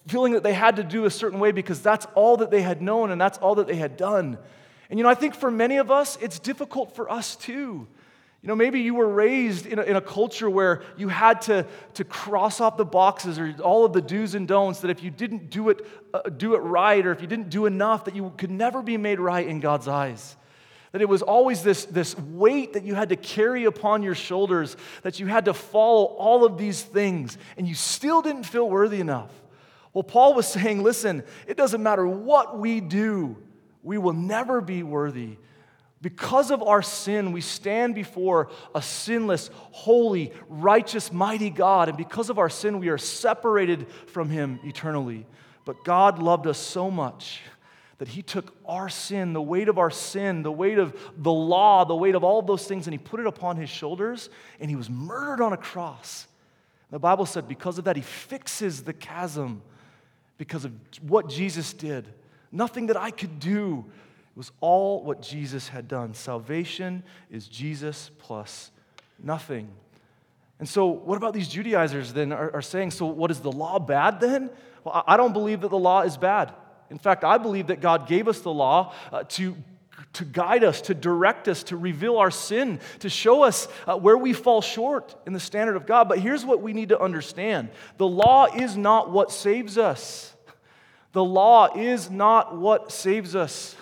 feeling 0.06 0.32
that 0.32 0.42
they 0.42 0.54
had 0.54 0.76
to 0.76 0.84
do 0.84 1.04
a 1.04 1.10
certain 1.10 1.38
way 1.38 1.52
because 1.52 1.82
that's 1.82 2.06
all 2.14 2.38
that 2.38 2.50
they 2.50 2.62
had 2.62 2.80
known 2.80 3.10
and 3.10 3.20
that's 3.20 3.38
all 3.38 3.56
that 3.56 3.66
they 3.66 3.76
had 3.76 3.96
done. 3.96 4.38
And, 4.90 4.98
you 4.98 5.02
know, 5.02 5.10
I 5.10 5.14
think 5.14 5.34
for 5.34 5.50
many 5.50 5.76
of 5.76 5.90
us, 5.90 6.16
it's 6.20 6.38
difficult 6.38 6.96
for 6.96 7.10
us 7.10 7.36
too. 7.36 7.86
You 8.42 8.46
know, 8.46 8.54
maybe 8.54 8.80
you 8.80 8.94
were 8.94 9.08
raised 9.08 9.66
in 9.66 9.80
a, 9.80 9.82
in 9.82 9.96
a, 9.96 10.00
culture 10.00 10.48
where 10.48 10.82
you 10.96 11.08
had 11.08 11.42
to, 11.42 11.66
to 11.94 12.04
cross 12.04 12.60
off 12.60 12.76
the 12.76 12.84
boxes 12.84 13.36
or 13.38 13.52
all 13.64 13.84
of 13.84 13.92
the 13.92 14.00
do's 14.00 14.36
and 14.36 14.46
don'ts, 14.46 14.80
that 14.80 14.90
if 14.90 15.02
you 15.02 15.10
didn't 15.10 15.50
do 15.50 15.70
it, 15.70 15.84
uh, 16.14 16.22
do 16.22 16.54
it 16.54 16.58
right 16.58 17.04
or 17.04 17.10
if 17.10 17.20
you 17.20 17.26
didn't 17.26 17.50
do 17.50 17.66
enough, 17.66 18.04
that 18.04 18.14
you 18.14 18.32
could 18.36 18.52
never 18.52 18.80
be 18.80 18.96
made 18.96 19.18
right 19.18 19.46
in 19.46 19.58
God's 19.58 19.88
eyes. 19.88 20.36
That 20.92 21.02
it 21.02 21.08
was 21.08 21.20
always 21.20 21.64
this, 21.64 21.84
this 21.86 22.16
weight 22.16 22.74
that 22.74 22.84
you 22.84 22.94
had 22.94 23.08
to 23.08 23.16
carry 23.16 23.64
upon 23.64 24.04
your 24.04 24.14
shoulders, 24.14 24.76
that 25.02 25.18
you 25.18 25.26
had 25.26 25.46
to 25.46 25.54
follow 25.54 26.04
all 26.04 26.44
of 26.44 26.58
these 26.58 26.80
things, 26.80 27.36
and 27.56 27.66
you 27.66 27.74
still 27.74 28.22
didn't 28.22 28.44
feel 28.44 28.70
worthy 28.70 29.00
enough. 29.00 29.32
Well, 29.92 30.04
Paul 30.04 30.34
was 30.34 30.46
saying, 30.52 30.84
listen, 30.84 31.24
it 31.48 31.56
doesn't 31.56 31.82
matter 31.82 32.06
what 32.06 32.56
we 32.56 32.80
do, 32.80 33.36
we 33.82 33.98
will 33.98 34.12
never 34.12 34.60
be 34.60 34.84
worthy 34.84 35.38
because 36.00 36.50
of 36.50 36.62
our 36.62 36.82
sin, 36.82 37.32
we 37.32 37.40
stand 37.40 37.94
before 37.94 38.50
a 38.74 38.80
sinless, 38.80 39.50
holy, 39.52 40.32
righteous, 40.48 41.12
mighty 41.12 41.50
God. 41.50 41.88
And 41.88 41.98
because 41.98 42.30
of 42.30 42.38
our 42.38 42.48
sin, 42.48 42.78
we 42.78 42.88
are 42.88 42.98
separated 42.98 43.88
from 44.06 44.30
Him 44.30 44.60
eternally. 44.62 45.26
But 45.64 45.84
God 45.84 46.20
loved 46.20 46.46
us 46.46 46.58
so 46.58 46.90
much 46.90 47.42
that 47.98 48.06
He 48.06 48.22
took 48.22 48.54
our 48.64 48.88
sin, 48.88 49.32
the 49.32 49.42
weight 49.42 49.68
of 49.68 49.76
our 49.76 49.90
sin, 49.90 50.44
the 50.44 50.52
weight 50.52 50.78
of 50.78 50.96
the 51.16 51.32
law, 51.32 51.84
the 51.84 51.96
weight 51.96 52.14
of 52.14 52.22
all 52.22 52.38
of 52.38 52.46
those 52.46 52.64
things, 52.64 52.86
and 52.86 52.94
He 52.94 52.98
put 52.98 53.18
it 53.18 53.26
upon 53.26 53.56
His 53.56 53.68
shoulders, 53.68 54.30
and 54.60 54.70
He 54.70 54.76
was 54.76 54.88
murdered 54.88 55.42
on 55.42 55.52
a 55.52 55.56
cross. 55.56 56.28
The 56.90 57.00
Bible 57.00 57.26
said 57.26 57.48
because 57.48 57.76
of 57.76 57.84
that, 57.84 57.96
He 57.96 58.02
fixes 58.02 58.84
the 58.84 58.92
chasm 58.92 59.62
because 60.38 60.64
of 60.64 60.72
what 61.02 61.28
Jesus 61.28 61.72
did. 61.72 62.06
Nothing 62.52 62.86
that 62.86 62.96
I 62.96 63.10
could 63.10 63.40
do 63.40 63.84
was 64.38 64.52
all 64.60 65.02
what 65.02 65.20
Jesus 65.20 65.66
had 65.66 65.88
done. 65.88 66.14
Salvation 66.14 67.02
is 67.28 67.48
Jesus 67.48 68.12
plus 68.18 68.70
nothing. 69.20 69.68
And 70.60 70.68
so, 70.68 70.86
what 70.86 71.16
about 71.16 71.34
these 71.34 71.48
Judaizers 71.48 72.12
then 72.12 72.32
are, 72.32 72.54
are 72.54 72.62
saying, 72.62 72.92
so 72.92 73.06
what 73.06 73.32
is 73.32 73.40
the 73.40 73.50
law 73.50 73.80
bad 73.80 74.20
then? 74.20 74.48
Well, 74.84 75.02
I 75.08 75.16
don't 75.16 75.32
believe 75.32 75.62
that 75.62 75.70
the 75.70 75.78
law 75.78 76.02
is 76.02 76.16
bad. 76.16 76.54
In 76.88 76.98
fact, 76.98 77.24
I 77.24 77.38
believe 77.38 77.66
that 77.66 77.80
God 77.80 78.06
gave 78.06 78.28
us 78.28 78.38
the 78.38 78.52
law 78.52 78.94
uh, 79.10 79.24
to, 79.30 79.56
to 80.12 80.24
guide 80.24 80.62
us, 80.62 80.82
to 80.82 80.94
direct 80.94 81.48
us, 81.48 81.64
to 81.64 81.76
reveal 81.76 82.18
our 82.18 82.30
sin, 82.30 82.78
to 83.00 83.08
show 83.08 83.42
us 83.42 83.66
uh, 83.88 83.96
where 83.96 84.16
we 84.16 84.32
fall 84.32 84.62
short 84.62 85.16
in 85.26 85.32
the 85.32 85.40
standard 85.40 85.74
of 85.74 85.84
God. 85.84 86.08
But 86.08 86.20
here's 86.20 86.44
what 86.44 86.62
we 86.62 86.72
need 86.72 86.90
to 86.90 87.00
understand 87.00 87.70
the 87.96 88.06
law 88.06 88.46
is 88.46 88.76
not 88.76 89.10
what 89.10 89.32
saves 89.32 89.76
us. 89.76 90.32
The 91.10 91.24
law 91.24 91.76
is 91.76 92.08
not 92.08 92.56
what 92.56 92.92
saves 92.92 93.34
us. 93.34 93.74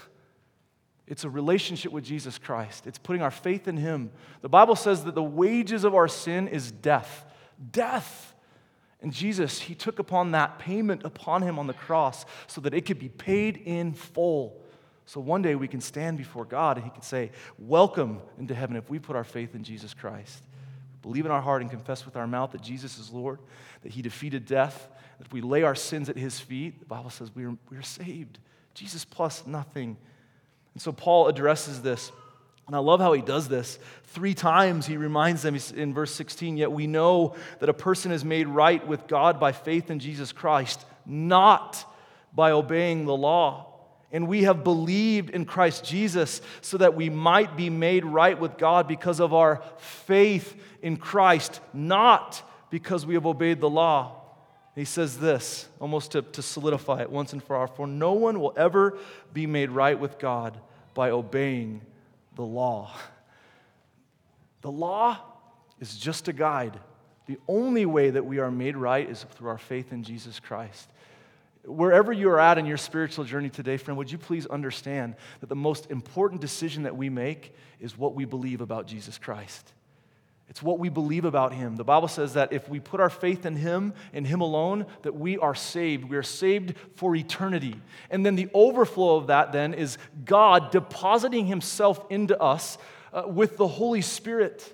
It's 1.07 1.25
a 1.25 1.31
relationship 1.31 1.93
with 1.93 2.05
Jesus 2.05 2.39
Christ. 2.39 2.87
It's 2.87 2.99
putting 2.99 3.23
our 3.23 3.31
faith 3.31 3.69
in 3.69 3.77
Him. 3.77 4.11
The 4.41 4.49
Bible 4.49 4.77
says 4.77 5.05
that 5.05 5.15
the 5.15 5.23
wages 5.23 5.85
of 5.85 5.95
our 5.95 6.09
sin 6.09 6.49
is 6.49 6.73
death. 6.73 7.25
Death. 7.71 8.35
And 9.01 9.13
Jesus, 9.13 9.61
he 9.61 9.75
took 9.75 9.99
upon 9.99 10.33
that 10.33 10.59
payment 10.59 11.03
upon 11.05 11.43
him 11.43 11.59
on 11.59 11.67
the 11.67 11.75
cross 11.75 12.25
so 12.47 12.61
that 12.63 12.75
it 12.75 12.87
could 12.87 12.99
be 12.99 13.09
paid 13.09 13.59
in 13.59 13.93
full. 13.93 14.61
So 15.05 15.21
one 15.21 15.43
day 15.43 15.55
we 15.55 15.69
can 15.69 15.81
stand 15.81 16.19
before 16.19 16.45
God 16.45 16.79
and 16.79 16.85
he 16.85 16.91
can 16.91 17.03
say, 17.03 17.31
Welcome 17.59 18.21
into 18.39 18.55
heaven 18.55 18.75
if 18.75 18.91
we 18.91 18.99
put 18.99 19.15
our 19.15 19.23
faith 19.23 19.55
in 19.55 19.63
Jesus 19.63 19.95
Christ. 19.95 20.43
Believe 21.03 21.25
in 21.25 21.31
our 21.31 21.43
heart 21.43 21.63
and 21.63 21.71
confess 21.71 22.05
with 22.05 22.17
our 22.17 22.27
mouth 22.27 22.51
that 22.51 22.63
Jesus 22.63 22.99
is 22.99 23.13
Lord, 23.13 23.39
that 23.83 23.93
he 23.93 24.03
defeated 24.03 24.45
death, 24.45 24.89
that 25.19 25.27
if 25.29 25.33
we 25.33 25.41
lay 25.41 25.63
our 25.63 25.77
sins 25.77 26.09
at 26.09 26.17
his 26.17 26.41
feet, 26.41 26.81
the 26.81 26.87
Bible 26.87 27.11
says 27.11 27.31
we 27.33 27.45
are, 27.45 27.57
we 27.71 27.77
are 27.77 27.83
saved. 27.83 28.41
Jesus 28.75 29.05
plus 29.05 29.47
nothing. 29.47 29.97
And 30.77 30.83
so 30.83 30.93
Paul 30.93 31.29
addresses 31.29 31.81
this. 31.81 32.13
And 32.67 32.77
I 32.77 32.81
love 32.81 33.01
how 33.01 33.15
he 33.15 33.23
does 33.23 33.49
this. 33.49 33.79
Three 34.09 34.35
times 34.35 34.85
he 34.85 34.99
reminds 34.99 35.41
them 35.41 35.57
in 35.75 35.95
verse 35.95 36.15
16, 36.15 36.59
yet 36.59 36.71
we 36.71 36.87
know 36.87 37.35
that 37.61 37.71
a 37.71 37.73
person 37.73 38.13
is 38.13 38.27
made 38.27 38.47
right 38.47 38.87
with 38.87 39.07
God 39.07 39.41
by 39.41 39.53
faith 39.53 39.91
in 39.91 40.01
Jesus 40.01 40.33
Christ, 40.33 40.85
not 41.07 41.83
by 42.35 42.51
obeying 42.51 43.07
the 43.07 43.17
law. 43.17 43.73
And 44.13 44.29
we 44.29 44.43
have 44.43 44.65
believed 44.65 45.31
in 45.31 45.47
Christ 45.47 45.83
Jesus 45.83 46.43
so 46.61 46.77
that 46.77 46.95
we 46.95 47.09
might 47.09 47.57
be 47.57 47.71
made 47.71 48.05
right 48.05 48.39
with 48.39 48.59
God 48.59 48.87
because 48.87 49.19
of 49.19 49.33
our 49.33 49.63
faith 49.79 50.61
in 50.83 50.99
Christ, 50.99 51.63
not 51.73 52.43
because 52.69 53.07
we 53.07 53.15
have 53.15 53.25
obeyed 53.25 53.63
the 53.63 53.71
law. 53.71 54.16
He 54.77 54.85
says 54.85 55.19
this, 55.19 55.69
almost 55.81 56.13
to, 56.13 56.21
to 56.21 56.43
solidify 56.43 57.01
it 57.01 57.11
once 57.11 57.33
and 57.33 57.43
for 57.43 57.57
all 57.57 57.67
For 57.67 57.87
no 57.87 58.13
one 58.13 58.39
will 58.41 58.53
ever 58.59 58.99
be 59.33 59.47
made 59.47 59.71
right 59.71 59.99
with 59.99 60.19
God 60.19 60.61
by 60.93 61.11
obeying 61.11 61.81
the 62.35 62.45
law. 62.45 62.93
The 64.61 64.71
law 64.71 65.19
is 65.81 65.97
just 65.97 66.29
a 66.29 66.33
guide. 66.33 66.79
The 67.25 67.39
only 67.49 67.87
way 67.87 68.11
that 68.11 68.27
we 68.27 68.39
are 68.39 68.51
made 68.51 68.77
right 68.77 69.09
is 69.09 69.25
through 69.33 69.49
our 69.49 69.59
faith 69.59 69.93
in 69.93 70.05
Jesus 70.05 70.41
Christ. 70.41 70.91
Wherever 71.65 72.13
you 72.13 72.29
are 72.29 72.39
at 72.39 72.59
in 72.59 72.67
your 72.67 72.77
spiritual 72.77 73.25
journey 73.25 73.49
today, 73.49 73.79
friend, 73.79 73.97
would 73.97 74.13
you 74.13 74.19
please 74.19 74.47
understand 74.47 75.17
that 75.41 75.49
the 75.49 75.57
most 75.57 75.91
important 75.91 76.43
decision 76.43 76.83
that 76.83 76.97
we 76.97 77.09
make 77.09 77.55
is 77.81 77.97
what 77.97 78.15
we 78.15 78.27
believe 78.27 78.61
about 78.61 78.87
Jesus 78.87 79.17
Christ? 79.17 79.73
It's 80.49 80.63
what 80.63 80.79
we 80.79 80.89
believe 80.89 81.25
about 81.25 81.53
him. 81.53 81.77
The 81.77 81.85
Bible 81.85 82.09
says 82.09 82.35
that 82.35 82.53
if 82.53 82.69
we 82.69 82.79
put 82.79 83.01
our 83.01 83.11
faith 83.11 83.45
in 83.45 83.57
him 83.57 83.95
in 84.13 84.25
him 84.25 84.41
alone, 84.41 84.87
that 85.03 85.15
we 85.15 85.39
are 85.39 85.55
saved. 85.55 86.05
We 86.05 86.17
are 86.17 86.23
saved 86.23 86.75
for 86.95 87.17
eternity. 87.17 87.81
And 88.11 88.25
then 88.25 88.37
the 88.37 88.49
overflow 88.55 89.17
of 89.17 89.27
that 89.27 89.53
then 89.53 89.75
is 89.75 89.99
God 90.25 90.71
depositing 90.71 91.47
himself 91.47 92.05
into 92.11 92.41
us 92.41 92.79
uh, 93.13 93.25
with 93.27 93.57
the 93.57 93.67
Holy 93.67 94.03
Spirit. 94.03 94.73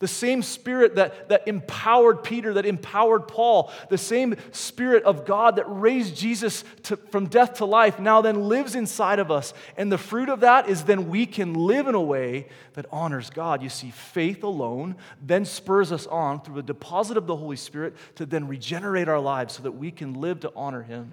The 0.00 0.08
same 0.08 0.42
spirit 0.42 0.94
that, 0.94 1.28
that 1.28 1.48
empowered 1.48 2.22
Peter, 2.22 2.54
that 2.54 2.64
empowered 2.64 3.26
Paul, 3.26 3.72
the 3.88 3.98
same 3.98 4.36
spirit 4.52 5.02
of 5.02 5.26
God 5.26 5.56
that 5.56 5.64
raised 5.64 6.16
Jesus 6.16 6.62
to, 6.84 6.96
from 6.96 7.26
death 7.26 7.54
to 7.54 7.64
life 7.64 7.98
now 7.98 8.20
then 8.20 8.48
lives 8.48 8.76
inside 8.76 9.18
of 9.18 9.32
us. 9.32 9.52
And 9.76 9.90
the 9.90 9.98
fruit 9.98 10.28
of 10.28 10.40
that 10.40 10.68
is 10.68 10.84
then 10.84 11.08
we 11.08 11.26
can 11.26 11.52
live 11.52 11.88
in 11.88 11.96
a 11.96 12.00
way 12.00 12.46
that 12.74 12.86
honors 12.92 13.28
God. 13.28 13.60
You 13.60 13.68
see, 13.68 13.90
faith 13.90 14.44
alone 14.44 14.94
then 15.20 15.44
spurs 15.44 15.90
us 15.90 16.06
on 16.06 16.42
through 16.42 16.56
the 16.56 16.62
deposit 16.62 17.16
of 17.16 17.26
the 17.26 17.36
Holy 17.36 17.56
Spirit 17.56 17.96
to 18.14 18.24
then 18.24 18.46
regenerate 18.46 19.08
our 19.08 19.20
lives 19.20 19.54
so 19.54 19.64
that 19.64 19.72
we 19.72 19.90
can 19.90 20.14
live 20.14 20.38
to 20.40 20.52
honor 20.54 20.82
Him. 20.82 21.12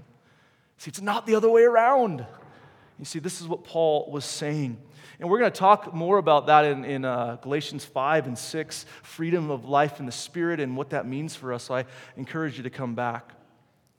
See, 0.78 0.90
it's 0.90 1.02
not 1.02 1.26
the 1.26 1.34
other 1.34 1.50
way 1.50 1.64
around. 1.64 2.24
You 3.00 3.06
see, 3.06 3.18
this 3.18 3.42
is 3.42 3.48
what 3.48 3.64
Paul 3.64 4.12
was 4.12 4.26
saying. 4.26 4.78
And 5.20 5.30
we're 5.30 5.40
going 5.40 5.52
to 5.52 5.58
talk 5.58 5.94
more 5.94 6.18
about 6.18 6.48
that 6.48 6.66
in, 6.66 6.84
in 6.86 7.06
uh, 7.06 7.38
Galatians 7.42 7.86
5 7.86 8.28
and 8.28 8.38
6, 8.38 8.86
freedom 9.04 9.50
of 9.50 9.66
life 9.66 10.00
in 10.00 10.06
the 10.06 10.12
Spirit 10.12 10.60
and 10.60 10.76
what 10.76 10.90
that 10.90 11.08
means 11.08 11.36
for 11.36 11.54
us. 11.54 11.64
So 11.64 11.76
I 11.76 11.86
encourage 12.18 12.58
you 12.58 12.64
to 12.64 12.70
come 12.70 12.96
back. 12.96 13.32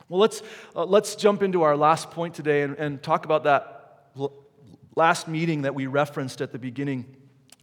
Well, 0.08 0.20
let's, 0.20 0.42
uh, 0.74 0.84
let's 0.84 1.16
jump 1.16 1.42
into 1.42 1.62
our 1.62 1.76
last 1.76 2.10
point 2.10 2.34
today 2.34 2.62
and, 2.62 2.76
and 2.76 3.02
talk 3.02 3.24
about 3.24 3.44
that 3.44 3.72
last 4.94 5.28
meeting 5.28 5.62
that 5.62 5.74
we 5.74 5.86
referenced 5.86 6.40
at 6.40 6.52
the 6.52 6.58
beginning 6.58 7.04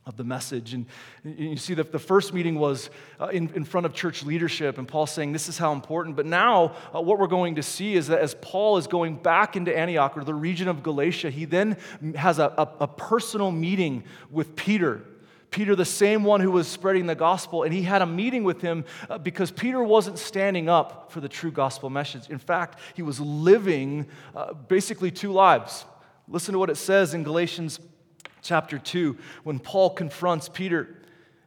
of 0.05 0.17
the 0.17 0.23
message. 0.23 0.73
And 0.73 0.85
you 1.23 1.55
see 1.55 1.73
that 1.75 1.91
the 1.91 1.99
first 1.99 2.33
meeting 2.33 2.55
was 2.55 2.89
uh, 3.19 3.27
in, 3.27 3.49
in 3.55 3.63
front 3.63 3.85
of 3.85 3.93
church 3.93 4.23
leadership, 4.23 4.77
and 4.77 4.87
Paul 4.87 5.05
saying 5.05 5.31
this 5.31 5.47
is 5.47 5.57
how 5.57 5.71
important. 5.71 6.15
But 6.15 6.25
now, 6.25 6.75
uh, 6.93 7.01
what 7.01 7.19
we're 7.19 7.27
going 7.27 7.55
to 7.55 7.63
see 7.63 7.95
is 7.95 8.07
that 8.07 8.19
as 8.19 8.35
Paul 8.41 8.77
is 8.77 8.87
going 8.87 9.15
back 9.15 9.55
into 9.55 9.75
Antioch 9.75 10.17
or 10.17 10.23
the 10.23 10.33
region 10.33 10.67
of 10.67 10.83
Galatia, 10.83 11.29
he 11.29 11.45
then 11.45 11.77
has 12.15 12.39
a, 12.39 12.53
a, 12.57 12.69
a 12.81 12.87
personal 12.87 13.51
meeting 13.51 14.03
with 14.29 14.55
Peter. 14.55 15.01
Peter, 15.51 15.75
the 15.75 15.85
same 15.85 16.23
one 16.23 16.41
who 16.41 16.51
was 16.51 16.67
spreading 16.67 17.05
the 17.05 17.15
gospel, 17.15 17.61
and 17.61 17.71
he 17.71 17.83
had 17.83 18.01
a 18.01 18.05
meeting 18.07 18.43
with 18.43 18.59
him 18.59 18.83
uh, 19.07 19.19
because 19.19 19.51
Peter 19.51 19.83
wasn't 19.83 20.17
standing 20.17 20.67
up 20.67 21.11
for 21.11 21.21
the 21.21 21.29
true 21.29 21.51
gospel 21.51 21.91
message. 21.91 22.27
In 22.29 22.39
fact, 22.39 22.79
he 22.95 23.03
was 23.03 23.19
living 23.19 24.07
uh, 24.35 24.53
basically 24.53 25.11
two 25.11 25.31
lives. 25.31 25.85
Listen 26.27 26.53
to 26.53 26.59
what 26.59 26.71
it 26.71 26.77
says 26.77 27.13
in 27.13 27.23
Galatians 27.23 27.79
chapter 28.43 28.77
2 28.77 29.17
when 29.43 29.59
Paul 29.59 29.89
confronts 29.89 30.49
Peter. 30.49 30.81
It 30.81 30.97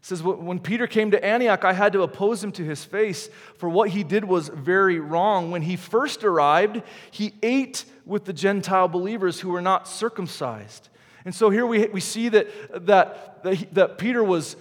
says, 0.01 0.23
When 0.23 0.59
Peter 0.59 0.87
came 0.87 1.11
to 1.13 1.25
Antioch, 1.25 1.65
I 1.65 1.73
had 1.73 1.93
to 1.93 2.03
oppose 2.03 2.43
him 2.43 2.53
to 2.53 2.65
his 2.65 2.85
face, 2.85 3.29
for 3.57 3.69
what 3.69 3.91
he 3.91 4.03
did 4.03 4.25
was 4.25 4.49
very 4.49 4.99
wrong. 4.99 5.51
When 5.51 5.63
he 5.63 5.77
first 5.77 6.25
arrived, 6.25 6.83
he 7.11 7.35
ate 7.43 7.85
with 8.05 8.25
the 8.25 8.33
Gentile 8.33 8.89
believers 8.89 9.41
who 9.41 9.51
were 9.51 9.63
not 9.63 9.87
circumcised. 9.87 10.89
And 11.25 11.35
so 11.35 11.51
here 11.51 11.67
we, 11.67 11.87
we 11.87 12.01
see 12.01 12.29
that, 12.29 12.87
that, 12.87 13.43
that, 13.75 13.99
Peter 13.99 14.23
was 14.23 14.57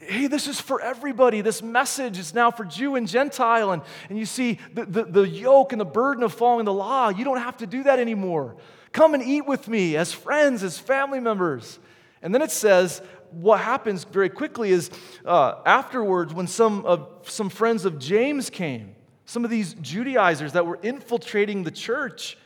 hey, 0.00 0.26
this 0.26 0.48
is 0.48 0.60
for 0.60 0.80
everybody. 0.80 1.42
This 1.42 1.62
message 1.62 2.18
is 2.18 2.32
now 2.32 2.50
for 2.50 2.64
Jew 2.64 2.96
and 2.96 3.06
Gentile. 3.06 3.72
And, 3.72 3.82
and 4.08 4.18
you 4.18 4.26
see 4.26 4.58
the, 4.72 4.86
the, 4.86 5.04
the, 5.04 5.28
yoke 5.28 5.72
and 5.72 5.80
the 5.80 5.84
burden 5.84 6.22
of 6.22 6.32
following 6.32 6.64
the 6.64 6.72
law. 6.72 7.10
You 7.10 7.24
don't 7.24 7.38
have 7.38 7.58
to 7.58 7.66
do 7.66 7.82
that 7.82 7.98
anymore. 7.98 8.56
Come 8.92 9.14
and 9.14 9.22
eat 9.22 9.46
with 9.46 9.68
me 9.68 9.96
as 9.96 10.12
friends, 10.12 10.62
as 10.62 10.78
family 10.78 11.20
members. 11.20 11.78
And 12.22 12.34
then 12.34 12.42
it 12.42 12.50
says, 12.50 13.00
what 13.30 13.60
happens 13.60 14.04
very 14.04 14.28
quickly 14.28 14.70
is 14.70 14.90
uh, 15.24 15.56
afterwards, 15.66 16.32
when 16.32 16.46
some, 16.46 16.84
of, 16.86 17.08
some 17.24 17.50
friends 17.50 17.84
of 17.84 17.98
James 17.98 18.50
came, 18.50 18.94
some 19.26 19.44
of 19.44 19.50
these 19.50 19.74
Judaizers 19.74 20.52
that 20.52 20.66
were 20.66 20.78
infiltrating 20.82 21.62
the 21.62 21.70
church, 21.70 22.38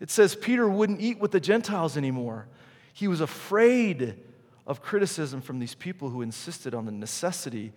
it 0.00 0.10
says 0.10 0.34
Peter 0.34 0.68
wouldn't 0.68 1.00
eat 1.00 1.20
with 1.20 1.30
the 1.30 1.40
Gentiles 1.40 1.96
anymore. 1.96 2.48
He 2.92 3.08
was 3.08 3.20
afraid 3.20 4.16
of 4.66 4.82
criticism 4.82 5.40
from 5.40 5.58
these 5.58 5.74
people 5.74 6.10
who 6.10 6.22
insisted 6.22 6.74
on 6.74 6.86
the 6.86 6.92
necessity 6.92 7.72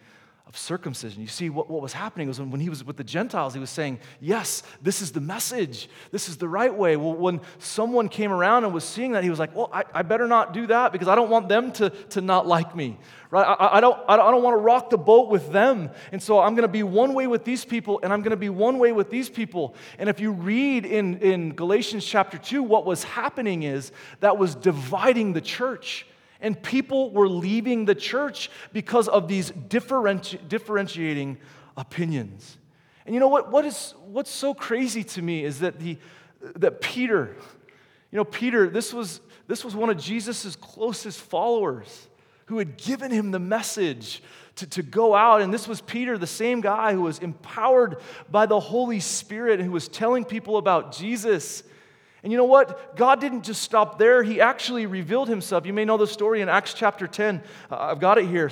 of 0.47 0.55
circumcision. 0.57 1.21
You 1.21 1.27
see, 1.27 1.49
what, 1.49 1.69
what 1.69 1.81
was 1.81 1.91
happening 1.91 2.29
was 2.29 2.39
when, 2.39 2.51
when 2.51 2.61
he 2.61 2.69
was 2.69 2.81
with 2.81 2.95
the 2.95 3.03
Gentiles, 3.03 3.53
he 3.53 3.59
was 3.59 3.69
saying, 3.69 3.99
Yes, 4.21 4.63
this 4.81 5.01
is 5.01 5.11
the 5.11 5.19
message. 5.19 5.89
This 6.11 6.29
is 6.29 6.37
the 6.37 6.47
right 6.47 6.73
way. 6.73 6.95
Well, 6.95 7.15
when 7.15 7.41
someone 7.59 8.07
came 8.07 8.31
around 8.31 8.63
and 8.63 8.73
was 8.73 8.85
seeing 8.85 9.11
that, 9.11 9.25
he 9.25 9.29
was 9.29 9.39
like, 9.39 9.53
Well, 9.53 9.69
I, 9.73 9.83
I 9.93 10.03
better 10.03 10.25
not 10.25 10.53
do 10.53 10.67
that 10.67 10.93
because 10.93 11.09
I 11.09 11.15
don't 11.15 11.29
want 11.29 11.49
them 11.49 11.73
to, 11.73 11.89
to 11.89 12.21
not 12.21 12.47
like 12.47 12.75
me. 12.75 12.97
Right? 13.29 13.43
I, 13.43 13.77
I 13.77 13.81
don't, 13.81 13.99
I 14.07 14.15
don't 14.15 14.41
want 14.41 14.53
to 14.53 14.59
rock 14.59 14.89
the 14.89 14.97
boat 14.97 15.29
with 15.29 15.51
them. 15.51 15.89
And 16.13 16.23
so 16.23 16.39
I'm 16.39 16.55
going 16.55 16.61
to 16.61 16.69
be 16.69 16.83
one 16.83 17.13
way 17.13 17.27
with 17.27 17.43
these 17.43 17.65
people 17.65 17.99
and 18.01 18.13
I'm 18.13 18.21
going 18.21 18.31
to 18.31 18.37
be 18.37 18.49
one 18.49 18.79
way 18.79 18.93
with 18.93 19.09
these 19.09 19.29
people. 19.29 19.75
And 19.99 20.07
if 20.07 20.21
you 20.21 20.31
read 20.31 20.85
in, 20.85 21.17
in 21.19 21.55
Galatians 21.55 22.05
chapter 22.05 22.37
2, 22.37 22.63
what 22.63 22.85
was 22.85 23.03
happening 23.03 23.63
is 23.63 23.91
that 24.21 24.37
was 24.37 24.55
dividing 24.55 25.33
the 25.33 25.41
church. 25.41 26.05
And 26.41 26.61
people 26.61 27.11
were 27.11 27.27
leaving 27.27 27.85
the 27.85 27.95
church 27.95 28.49
because 28.73 29.07
of 29.07 29.27
these 29.27 29.51
differenti- 29.51 30.47
differentiating 30.47 31.37
opinions. 31.75 32.57
And 33.05 33.13
you 33.13 33.19
know 33.19 33.29
what, 33.29 33.51
what 33.51 33.65
is, 33.65 33.93
what's 34.05 34.29
so 34.29 34.53
crazy 34.53 35.03
to 35.03 35.21
me 35.21 35.43
is 35.43 35.59
that, 35.59 35.79
the, 35.79 35.97
that 36.57 36.81
Peter, 36.81 37.35
you 38.11 38.17
know, 38.17 38.25
Peter, 38.25 38.69
this 38.69 38.93
was, 38.93 39.21
this 39.47 39.63
was 39.63 39.75
one 39.75 39.89
of 39.89 39.97
Jesus' 39.97 40.55
closest 40.55 41.19
followers 41.21 42.07
who 42.47 42.57
had 42.57 42.77
given 42.77 43.11
him 43.11 43.31
the 43.31 43.39
message 43.39 44.21
to, 44.55 44.67
to 44.67 44.83
go 44.83 45.15
out. 45.15 45.41
And 45.41 45.53
this 45.53 45.67
was 45.67 45.81
Peter, 45.81 46.17
the 46.17 46.27
same 46.27 46.61
guy 46.61 46.93
who 46.93 47.01
was 47.01 47.19
empowered 47.19 47.97
by 48.29 48.45
the 48.45 48.59
Holy 48.59 48.99
Spirit 48.99 49.59
and 49.59 49.65
who 49.65 49.71
was 49.71 49.87
telling 49.87 50.25
people 50.25 50.57
about 50.57 50.91
Jesus. 50.91 51.63
And 52.27 52.31
you 52.33 52.37
know 52.37 52.43
what? 52.43 52.97
God 52.97 53.21
didn't 53.21 53.43
just 53.43 53.61
stop 53.61 53.97
there. 53.97 54.21
He 54.21 54.41
actually 54.41 54.85
revealed 54.85 55.29
himself. 55.29 55.65
You 55.65 55.71
may 55.71 55.85
know 55.85 55.95
the 55.95 56.05
story 56.05 56.41
in 56.41 56.49
Acts 56.49 56.73
chapter 56.73 57.07
10. 57.07 57.41
Uh, 57.71 57.77
I've 57.79 58.01
got 58.01 58.17
it 58.17 58.25
here. 58.25 58.51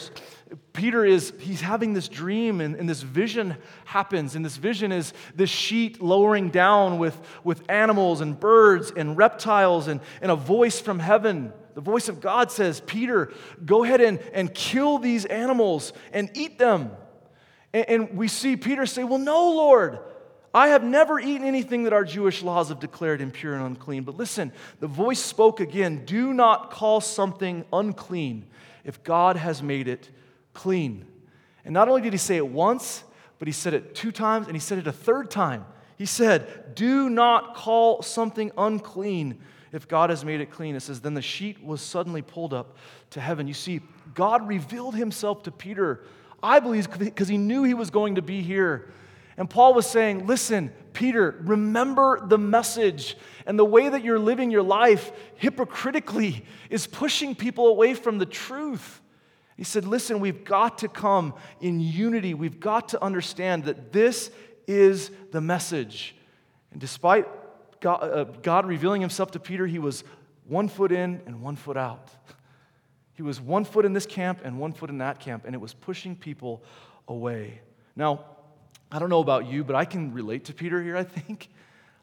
Peter 0.71 1.03
is, 1.03 1.33
he's 1.39 1.59
having 1.59 1.91
this 1.91 2.07
dream, 2.07 2.61
and, 2.61 2.77
and, 2.77 2.87
this 2.87 3.01
vision 3.01 3.57
happens. 3.83 4.37
And 4.37 4.45
this 4.45 4.55
vision 4.55 4.93
is 4.93 5.11
this 5.35 5.49
sheet 5.49 6.01
lowering 6.01 6.51
down 6.51 6.99
with, 6.99 7.19
with 7.43 7.69
animals 7.69 8.21
and 8.21 8.39
birds 8.39 8.93
and 8.95 9.17
reptiles 9.17 9.89
and, 9.89 9.99
and 10.21 10.31
a 10.31 10.37
voice 10.37 10.79
from 10.79 10.99
heaven. 10.99 11.51
The 11.73 11.81
voice 11.81 12.07
of 12.07 12.21
God 12.21 12.53
says, 12.53 12.79
Peter, 12.79 13.33
go 13.65 13.83
ahead 13.83 13.99
and, 13.99 14.19
and 14.31 14.53
kill 14.53 14.99
these 14.99 15.25
animals 15.25 15.91
and 16.13 16.29
eat 16.33 16.57
them. 16.57 16.91
And, 17.73 17.89
and 17.89 18.17
we 18.17 18.29
see 18.29 18.55
Peter 18.55 18.85
say, 18.85 19.03
Well, 19.03 19.19
no, 19.19 19.51
Lord. 19.51 19.99
I 20.55 20.69
have 20.69 20.85
never 20.85 21.19
eaten 21.19 21.45
anything 21.45 21.83
that 21.83 21.91
our 21.91 22.05
Jewish 22.05 22.41
laws 22.41 22.69
have 22.69 22.79
declared 22.79 23.19
impure 23.19 23.55
and 23.55 23.65
unclean. 23.65 24.03
But 24.03 24.15
listen, 24.15 24.53
the 24.79 24.87
voice 24.87 25.19
spoke 25.19 25.59
again 25.59 26.05
do 26.05 26.33
not 26.33 26.71
call 26.71 27.01
something 27.01 27.65
unclean 27.73 28.45
if 28.85 29.03
God 29.03 29.35
has 29.35 29.61
made 29.61 29.89
it 29.89 30.09
clean. 30.53 31.05
And 31.65 31.73
not 31.73 31.89
only 31.89 32.01
did 32.01 32.13
he 32.13 32.17
say 32.17 32.37
it 32.37 32.47
once, 32.47 33.03
But 33.37 33.49
he 33.49 33.51
said 33.51 33.73
it 33.73 33.95
two 33.95 34.13
times 34.13 34.47
and 34.47 34.55
he 34.55 34.61
said 34.61 34.77
it 34.77 34.87
a 34.87 34.93
third 34.93 35.29
time. 35.29 35.65
He 35.97 36.05
said, 36.05 36.73
Do 36.73 37.09
not 37.09 37.55
call 37.55 38.01
something 38.01 38.49
unclean 38.57 39.39
if 39.73 39.89
God 39.89 40.09
has 40.09 40.23
made 40.23 40.39
it 40.39 40.51
clean. 40.51 40.77
It 40.77 40.79
says, 40.79 41.01
Then 41.01 41.15
the 41.15 41.21
sheet 41.21 41.61
was 41.61 41.81
suddenly 41.81 42.21
pulled 42.21 42.53
up 42.53 42.77
to 43.09 43.19
heaven. 43.19 43.45
You 43.45 43.53
see, 43.53 43.81
God 44.13 44.47
revealed 44.47 44.95
himself 44.95 45.43
to 45.43 45.51
Peter, 45.51 46.05
I 46.41 46.61
believe, 46.61 46.89
because 46.97 47.27
he 47.27 47.37
knew 47.37 47.63
he 47.63 47.73
was 47.73 47.89
going 47.89 48.15
to 48.15 48.21
be 48.21 48.41
here. 48.41 48.93
And 49.37 49.49
Paul 49.49 49.73
was 49.73 49.85
saying, 49.85 50.27
Listen, 50.27 50.71
Peter, 50.93 51.35
remember 51.43 52.25
the 52.25 52.37
message. 52.37 53.17
And 53.45 53.59
the 53.59 53.65
way 53.65 53.89
that 53.89 54.03
you're 54.03 54.19
living 54.19 54.49
your 54.49 54.63
life 54.63 55.11
hypocritically 55.35 56.45
is 56.69 56.87
pushing 56.87 57.35
people 57.35 57.67
away 57.67 57.93
from 57.93 58.17
the 58.17 58.25
truth. 58.25 59.01
He 59.57 59.63
said, 59.63 59.85
Listen, 59.85 60.19
we've 60.19 60.43
got 60.43 60.79
to 60.79 60.87
come 60.87 61.33
in 61.61 61.79
unity. 61.79 62.33
We've 62.33 62.59
got 62.59 62.89
to 62.89 63.03
understand 63.03 63.65
that 63.65 63.91
this 63.91 64.31
is 64.67 65.11
the 65.31 65.41
message. 65.41 66.15
And 66.71 66.81
despite 66.81 67.27
God, 67.81 68.03
uh, 68.03 68.23
God, 68.41 68.65
revealing 68.65 69.01
himself 69.01 69.31
to 69.31 69.39
Peter, 69.39 69.67
he 69.67 69.79
was 69.79 70.03
one 70.47 70.67
foot 70.67 70.91
in 70.91 71.21
and 71.25 71.41
one 71.41 71.55
foot 71.55 71.77
out. 71.77 72.09
He 73.13 73.21
was 73.21 73.39
one 73.39 73.63
foot 73.63 73.85
in 73.85 73.93
this 73.93 74.05
camp 74.05 74.41
and 74.43 74.59
one 74.59 74.73
foot 74.73 74.89
in 74.89 74.97
that 74.97 75.19
camp, 75.19 75.43
and 75.45 75.55
it 75.55 75.59
was 75.59 75.73
pushing 75.73 76.15
people 76.15 76.63
away. 77.07 77.61
Now, 77.95 78.25
I 78.91 78.99
don't 78.99 79.09
know 79.09 79.19
about 79.19 79.47
you, 79.47 79.63
but 79.63 79.75
I 79.75 79.85
can 79.85 80.13
relate 80.13 80.45
to 80.45 80.53
Peter 80.53 80.81
here, 80.81 80.95
I 80.95 81.03
think. 81.03 81.49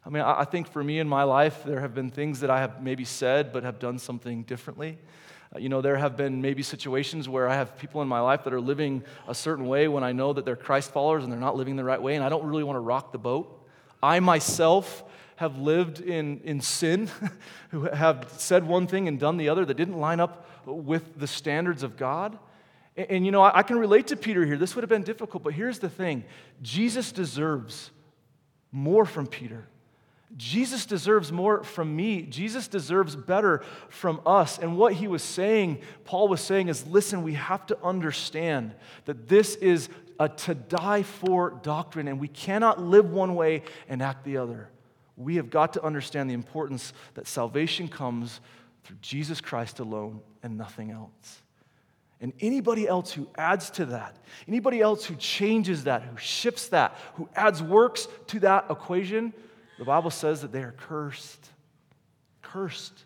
I 0.05 0.11
mean, 0.11 0.23
I 0.23 0.45
think 0.45 0.69
for 0.69 0.83
me 0.83 0.99
in 0.99 1.09
my 1.09 1.23
life, 1.23 1.63
there 1.65 1.81
have 1.81 1.95
been 1.95 2.11
things 2.11 2.41
that 2.41 2.51
I 2.51 2.61
have 2.61 2.83
maybe 2.83 3.05
said 3.05 3.53
but 3.53 3.63
have 3.63 3.79
done 3.79 3.99
something 3.99 4.43
differently. 4.43 4.99
Uh, 5.55 5.61
you 5.61 5.69
know, 5.69 5.81
there 5.81 5.97
have 5.97 6.17
been 6.17 6.43
maybe 6.43 6.63
situations 6.63 7.29
where 7.29 7.49
I 7.49 7.55
have 7.55 7.79
people 7.79 8.03
in 8.03 8.09
my 8.09 8.21
life 8.21 8.43
that 8.45 8.53
are 8.53 8.61
living 8.61 9.05
a 9.29 9.35
certain 9.35 9.67
way 9.67 9.87
when 9.87 10.03
I 10.03 10.11
know 10.11 10.33
that 10.33 10.45
they're 10.45 10.57
Christ 10.57 10.91
followers 10.93 11.23
and 11.23 11.33
they're 11.33 11.39
not 11.39 11.57
living 11.57 11.77
the 11.77 11.85
right 11.85 12.03
way, 12.03 12.17
and 12.17 12.25
I 12.25 12.29
don't 12.29 12.45
really 12.45 12.65
want 12.65 12.77
to 12.77 12.81
rock 12.81 13.13
the 13.13 13.19
boat. 13.19 13.65
I 14.03 14.19
myself 14.19 15.05
have 15.37 15.59
lived 15.59 16.01
in, 16.01 16.41
in 16.43 16.61
sin, 16.61 17.11
who 17.71 17.85
have 17.85 18.27
said 18.37 18.67
one 18.67 18.89
thing 18.89 19.07
and 19.07 19.21
done 19.21 19.37
the 19.37 19.49
other 19.49 19.65
that 19.65 19.75
didn't 19.75 19.99
line 19.99 20.21
up 20.21 20.49
with 20.67 21.19
the 21.19 21.27
standards 21.27 21.83
of 21.83 21.97
God. 21.97 22.39
And, 22.97 23.11
and 23.11 23.27
you 23.27 23.33
know, 23.33 23.43
I, 23.43 23.59
I 23.59 23.63
can 23.63 23.79
relate 23.79 24.09
to 24.09 24.17
Peter 24.17 24.45
here. 24.45 24.57
This 24.57 24.75
would 24.75 24.83
have 24.83 24.91
been 24.91 25.03
difficult, 25.03 25.43
but 25.43 25.55
here's 25.55 25.79
the 25.79 25.89
thing 25.89 26.25
Jesus 26.63 27.13
deserves 27.13 27.91
more 28.71 29.05
from 29.05 29.27
Peter. 29.27 29.67
Jesus 30.37 30.87
deserves 30.87 31.31
more 31.31 31.63
from 31.63 31.95
me. 31.95 32.23
Jesus 32.23 32.67
deserves 32.67 33.15
better 33.15 33.63
from 33.91 34.21
us. 34.25 34.59
And 34.59 34.79
what 34.79 34.95
he 34.95 35.07
was 35.07 35.23
saying, 35.23 35.83
Paul 36.05 36.29
was 36.29 36.41
saying, 36.41 36.69
is 36.69 36.87
listen, 36.87 37.23
we 37.23 37.35
have 37.35 37.67
to 37.67 37.79
understand 37.83 38.73
that 39.05 39.29
this 39.29 39.57
is 39.57 39.91
a 40.19 40.29
to 40.29 40.55
die 40.55 41.03
for 41.03 41.51
doctrine, 41.63 42.09
and 42.09 42.19
we 42.19 42.29
cannot 42.29 42.81
live 42.81 43.11
one 43.11 43.35
way 43.35 43.63
and 43.89 44.01
act 44.01 44.25
the 44.25 44.39
other. 44.39 44.71
We 45.17 45.37
have 45.37 45.51
got 45.51 45.75
to 45.75 45.83
understand 45.85 46.31
the 46.31 46.35
importance 46.35 46.93
that 47.15 47.27
salvation 47.27 47.89
comes 47.89 48.41
through 48.85 48.97
Jesus 49.03 49.41
Christ 49.41 49.81
alone 49.81 50.21
and 50.43 50.57
nothing 50.57 50.91
else. 50.91 51.43
And 52.23 52.33
anybody 52.41 52.87
else 52.87 53.13
who 53.13 53.29
adds 53.37 53.69
to 53.73 53.87
that, 53.87 54.17
anybody 54.47 54.81
else 54.81 55.05
who 55.05 55.17
changes 55.17 55.85
that, 55.85 56.03
who 56.03 56.17
shifts 56.17 56.69
that, 56.69 56.97
who 57.15 57.29
adds 57.35 57.61
works 57.61 58.07
to 58.29 58.39
that 58.41 58.67
equation, 58.71 59.35
the 59.77 59.85
Bible 59.85 60.11
says 60.11 60.41
that 60.43 60.53
they 60.53 60.63
are 60.63 60.75
cursed. 60.79 61.51
Cursed. 62.41 63.05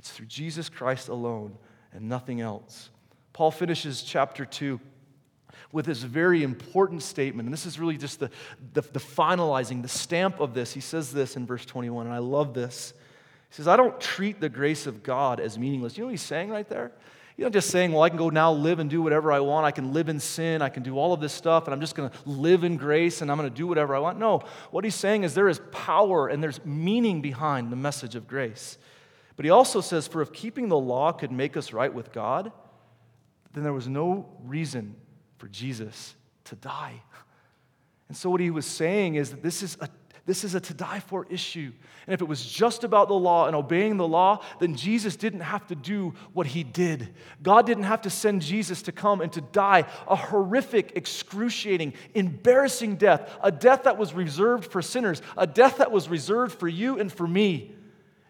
It's 0.00 0.10
through 0.10 0.26
Jesus 0.26 0.68
Christ 0.68 1.08
alone 1.08 1.56
and 1.92 2.08
nothing 2.08 2.40
else. 2.40 2.90
Paul 3.32 3.52
finishes 3.52 4.02
chapter 4.02 4.44
2 4.44 4.80
with 5.70 5.86
this 5.86 6.02
very 6.02 6.42
important 6.42 7.04
statement. 7.04 7.46
And 7.46 7.52
this 7.52 7.64
is 7.64 7.78
really 7.78 7.96
just 7.96 8.18
the, 8.18 8.30
the, 8.72 8.80
the, 8.80 8.98
finalizing, 8.98 9.82
the 9.82 9.88
stamp 9.88 10.40
of 10.40 10.52
this. 10.52 10.72
He 10.72 10.80
says 10.80 11.12
this 11.12 11.36
in 11.36 11.46
verse 11.46 11.64
21, 11.64 12.06
and 12.06 12.14
I 12.14 12.18
love 12.18 12.54
this. 12.54 12.92
He 13.50 13.54
says, 13.54 13.68
I 13.68 13.76
don't 13.76 14.00
treat 14.00 14.40
the 14.40 14.48
grace 14.48 14.88
of 14.88 15.04
God 15.04 15.38
as 15.38 15.58
meaningless. 15.58 15.96
You 15.96 16.02
know 16.02 16.06
what 16.06 16.12
he's 16.12 16.22
saying 16.22 16.50
right 16.50 16.68
there? 16.68 16.90
He's 17.36 17.44
not 17.44 17.52
just 17.52 17.68
saying, 17.68 17.92
well, 17.92 18.02
I 18.02 18.08
can 18.08 18.16
go 18.16 18.30
now 18.30 18.50
live 18.50 18.78
and 18.78 18.88
do 18.88 19.02
whatever 19.02 19.30
I 19.30 19.40
want. 19.40 19.66
I 19.66 19.70
can 19.70 19.92
live 19.92 20.08
in 20.08 20.20
sin. 20.20 20.62
I 20.62 20.70
can 20.70 20.82
do 20.82 20.96
all 20.96 21.12
of 21.12 21.20
this 21.20 21.34
stuff, 21.34 21.66
and 21.66 21.74
I'm 21.74 21.82
just 21.82 21.94
going 21.94 22.08
to 22.08 22.16
live 22.24 22.64
in 22.64 22.78
grace 22.78 23.20
and 23.20 23.30
I'm 23.30 23.36
going 23.36 23.48
to 23.48 23.54
do 23.54 23.66
whatever 23.66 23.94
I 23.94 23.98
want. 23.98 24.18
No, 24.18 24.42
what 24.70 24.84
he's 24.84 24.94
saying 24.94 25.22
is 25.22 25.34
there 25.34 25.48
is 25.48 25.60
power 25.70 26.28
and 26.28 26.42
there's 26.42 26.64
meaning 26.64 27.20
behind 27.20 27.70
the 27.70 27.76
message 27.76 28.14
of 28.14 28.26
grace. 28.26 28.78
But 29.36 29.44
he 29.44 29.50
also 29.50 29.82
says, 29.82 30.06
for 30.06 30.22
if 30.22 30.32
keeping 30.32 30.68
the 30.68 30.78
law 30.78 31.12
could 31.12 31.30
make 31.30 31.58
us 31.58 31.74
right 31.74 31.92
with 31.92 32.10
God, 32.10 32.52
then 33.52 33.64
there 33.64 33.74
was 33.74 33.86
no 33.86 34.26
reason 34.42 34.96
for 35.36 35.48
Jesus 35.48 36.14
to 36.44 36.56
die. 36.56 37.02
And 38.08 38.16
so, 38.16 38.30
what 38.30 38.40
he 38.40 38.52
was 38.52 38.66
saying 38.66 39.16
is 39.16 39.30
that 39.32 39.42
this 39.42 39.64
is 39.64 39.76
a 39.80 39.88
this 40.26 40.42
is 40.42 40.56
a 40.56 40.60
to 40.60 40.74
die 40.74 40.98
for 40.98 41.24
issue. 41.30 41.72
And 42.06 42.12
if 42.12 42.20
it 42.20 42.26
was 42.26 42.44
just 42.44 42.82
about 42.82 43.06
the 43.06 43.14
law 43.14 43.46
and 43.46 43.54
obeying 43.54 43.96
the 43.96 44.06
law, 44.06 44.42
then 44.58 44.74
Jesus 44.74 45.14
didn't 45.14 45.40
have 45.40 45.64
to 45.68 45.76
do 45.76 46.14
what 46.32 46.48
he 46.48 46.64
did. 46.64 47.14
God 47.44 47.64
didn't 47.64 47.84
have 47.84 48.02
to 48.02 48.10
send 48.10 48.42
Jesus 48.42 48.82
to 48.82 48.92
come 48.92 49.20
and 49.20 49.32
to 49.32 49.40
die 49.40 49.84
a 50.08 50.16
horrific, 50.16 50.92
excruciating, 50.96 51.94
embarrassing 52.14 52.96
death, 52.96 53.32
a 53.40 53.52
death 53.52 53.84
that 53.84 53.98
was 53.98 54.14
reserved 54.14 54.70
for 54.70 54.82
sinners, 54.82 55.22
a 55.36 55.46
death 55.46 55.78
that 55.78 55.92
was 55.92 56.08
reserved 56.08 56.58
for 56.58 56.68
you 56.68 56.98
and 56.98 57.12
for 57.12 57.26
me. 57.26 57.72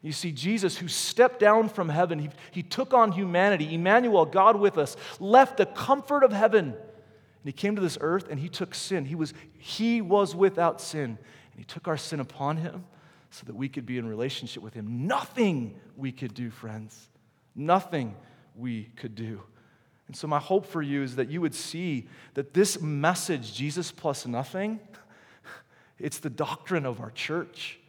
You 0.03 0.13
see, 0.13 0.33
Jesus, 0.33 0.77
who 0.77 0.89
stepped 0.89 1.41
down 1.41 1.71
from 1.71 1.89
heaven, 1.89 2.19
he, 2.19 2.29
he 2.51 2.63
took 2.63 2.93
on 2.93 3.11
humanity, 3.11 3.75
Emmanuel, 3.75 4.27
God 4.27 4.57
with 4.57 4.77
us, 4.77 4.97
left 5.19 5.57
the 5.57 5.67
comfort 5.67 6.23
of 6.23 6.33
heaven. 6.33 6.67
And 6.67 6.75
he 7.45 7.53
came 7.53 7.75
to 7.75 7.83
this 7.83 7.97
earth 8.01 8.29
and 8.31 8.39
he 8.39 8.49
took 8.49 8.75
sin. 8.75 9.07
He 9.07 9.15
was, 9.15 9.33
he 9.59 10.03
was 10.03 10.35
without 10.35 10.81
sin. 10.81 11.19
And 11.57 11.65
he 11.65 11.65
took 11.65 11.89
our 11.89 11.97
sin 11.97 12.21
upon 12.21 12.59
him 12.59 12.85
so 13.31 13.47
that 13.47 13.57
we 13.57 13.71
could 13.71 13.87
be 13.87 13.97
in 13.97 14.07
relationship 14.07 14.63
with 14.63 14.75
him. 14.75 15.07
Nothing 15.07 15.81
we 15.97 16.13
could 16.13 16.35
do, 16.35 16.51
friends. 16.51 17.09
Nothing 17.55 18.15
we 18.55 18.91
could 18.97 19.15
do. 19.15 19.41
And 20.07 20.15
so, 20.15 20.27
my 20.27 20.39
hope 20.39 20.67
for 20.67 20.83
you 20.83 21.03
is 21.03 21.17
that 21.17 21.31
you 21.31 21.41
would 21.41 21.55
see 21.55 22.09
that 22.35 22.53
this 22.53 22.79
message, 22.83 23.55
Jesus 23.55 23.91
plus 23.91 24.27
nothing, 24.27 24.79
it's 25.99 26.19
the 26.19 26.29
doctrine 26.29 26.85
of 26.85 27.01
our 27.01 27.11
church. 27.11 27.81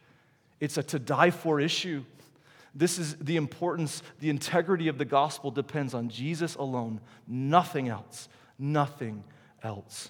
It's 0.62 0.78
a 0.78 0.84
to 0.84 0.98
die 0.98 1.32
for 1.32 1.60
issue. 1.60 2.06
This 2.74 2.98
is 2.98 3.18
the 3.18 3.36
importance, 3.36 4.02
the 4.22 4.30
integrity 4.30 4.88
of 4.88 4.98
the 4.98 5.06
gospel 5.06 5.52
depends 5.52 5.94
on 5.94 6.08
Jesus 6.08 6.56
alone, 6.56 7.02
nothing 7.28 7.90
else. 7.90 8.30
Nothing 8.58 9.26
else. 9.62 10.10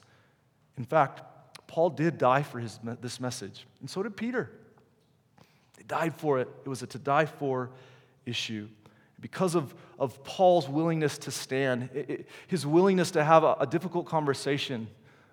In 0.77 0.85
fact, 0.85 1.21
Paul 1.67 1.89
did 1.91 2.17
die 2.17 2.43
for 2.43 2.59
his, 2.59 2.79
this 3.01 3.19
message, 3.19 3.65
and 3.81 3.89
so 3.89 4.01
did 4.01 4.15
Peter. 4.15 4.49
They 5.75 5.83
died 5.83 6.15
for 6.15 6.39
it. 6.39 6.47
It 6.65 6.69
was 6.69 6.81
a 6.81 6.87
to 6.87 6.99
die 6.99 7.25
for 7.25 7.69
issue. 8.25 8.67
Because 9.19 9.55
of, 9.55 9.73
of 9.99 10.23
Paul's 10.23 10.69
willingness 10.69 11.17
to 11.19 11.31
stand, 11.31 11.89
it, 11.93 12.09
it, 12.09 12.27
his 12.47 12.65
willingness 12.65 13.11
to 13.11 13.23
have 13.23 13.43
a, 13.43 13.57
a 13.59 13.67
difficult 13.67 14.05
conversation 14.05 14.87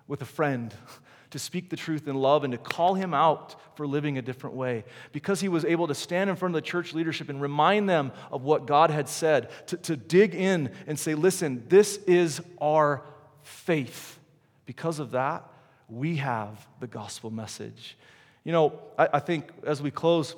with 0.07 0.21
a 0.21 0.25
friend, 0.25 0.73
to 1.31 1.39
speak 1.39 1.69
the 1.69 1.75
truth 1.75 2.07
in 2.07 2.15
love, 2.15 2.43
and 2.43 2.51
to 2.51 2.57
call 2.57 2.95
him 2.95 3.13
out 3.13 3.55
for 3.75 3.85
living 3.85 4.17
a 4.17 4.21
different 4.21 4.55
way. 4.55 4.83
Because 5.11 5.41
he 5.41 5.49
was 5.49 5.65
able 5.65 5.87
to 5.87 5.95
stand 5.95 6.29
in 6.29 6.35
front 6.35 6.55
of 6.55 6.61
the 6.61 6.67
church 6.67 6.93
leadership 6.93 7.29
and 7.29 7.41
remind 7.41 7.89
them 7.89 8.11
of 8.31 8.43
what 8.43 8.67
God 8.67 8.89
had 8.89 9.07
said, 9.07 9.49
to, 9.67 9.77
to 9.77 9.95
dig 9.95 10.35
in 10.35 10.71
and 10.87 10.97
say, 10.97 11.15
listen, 11.15 11.63
this 11.69 11.97
is 12.07 12.41
our 12.59 13.03
faith. 13.43 14.19
Because 14.65 14.99
of 14.99 15.11
that, 15.11 15.47
we 15.89 16.17
have 16.17 16.67
the 16.79 16.87
gospel 16.87 17.29
message. 17.29 17.97
You 18.43 18.51
know, 18.51 18.79
I, 18.97 19.09
I, 19.13 19.19
think 19.19 19.49
as 19.65 19.81
we 19.81 19.91
close, 19.91 20.35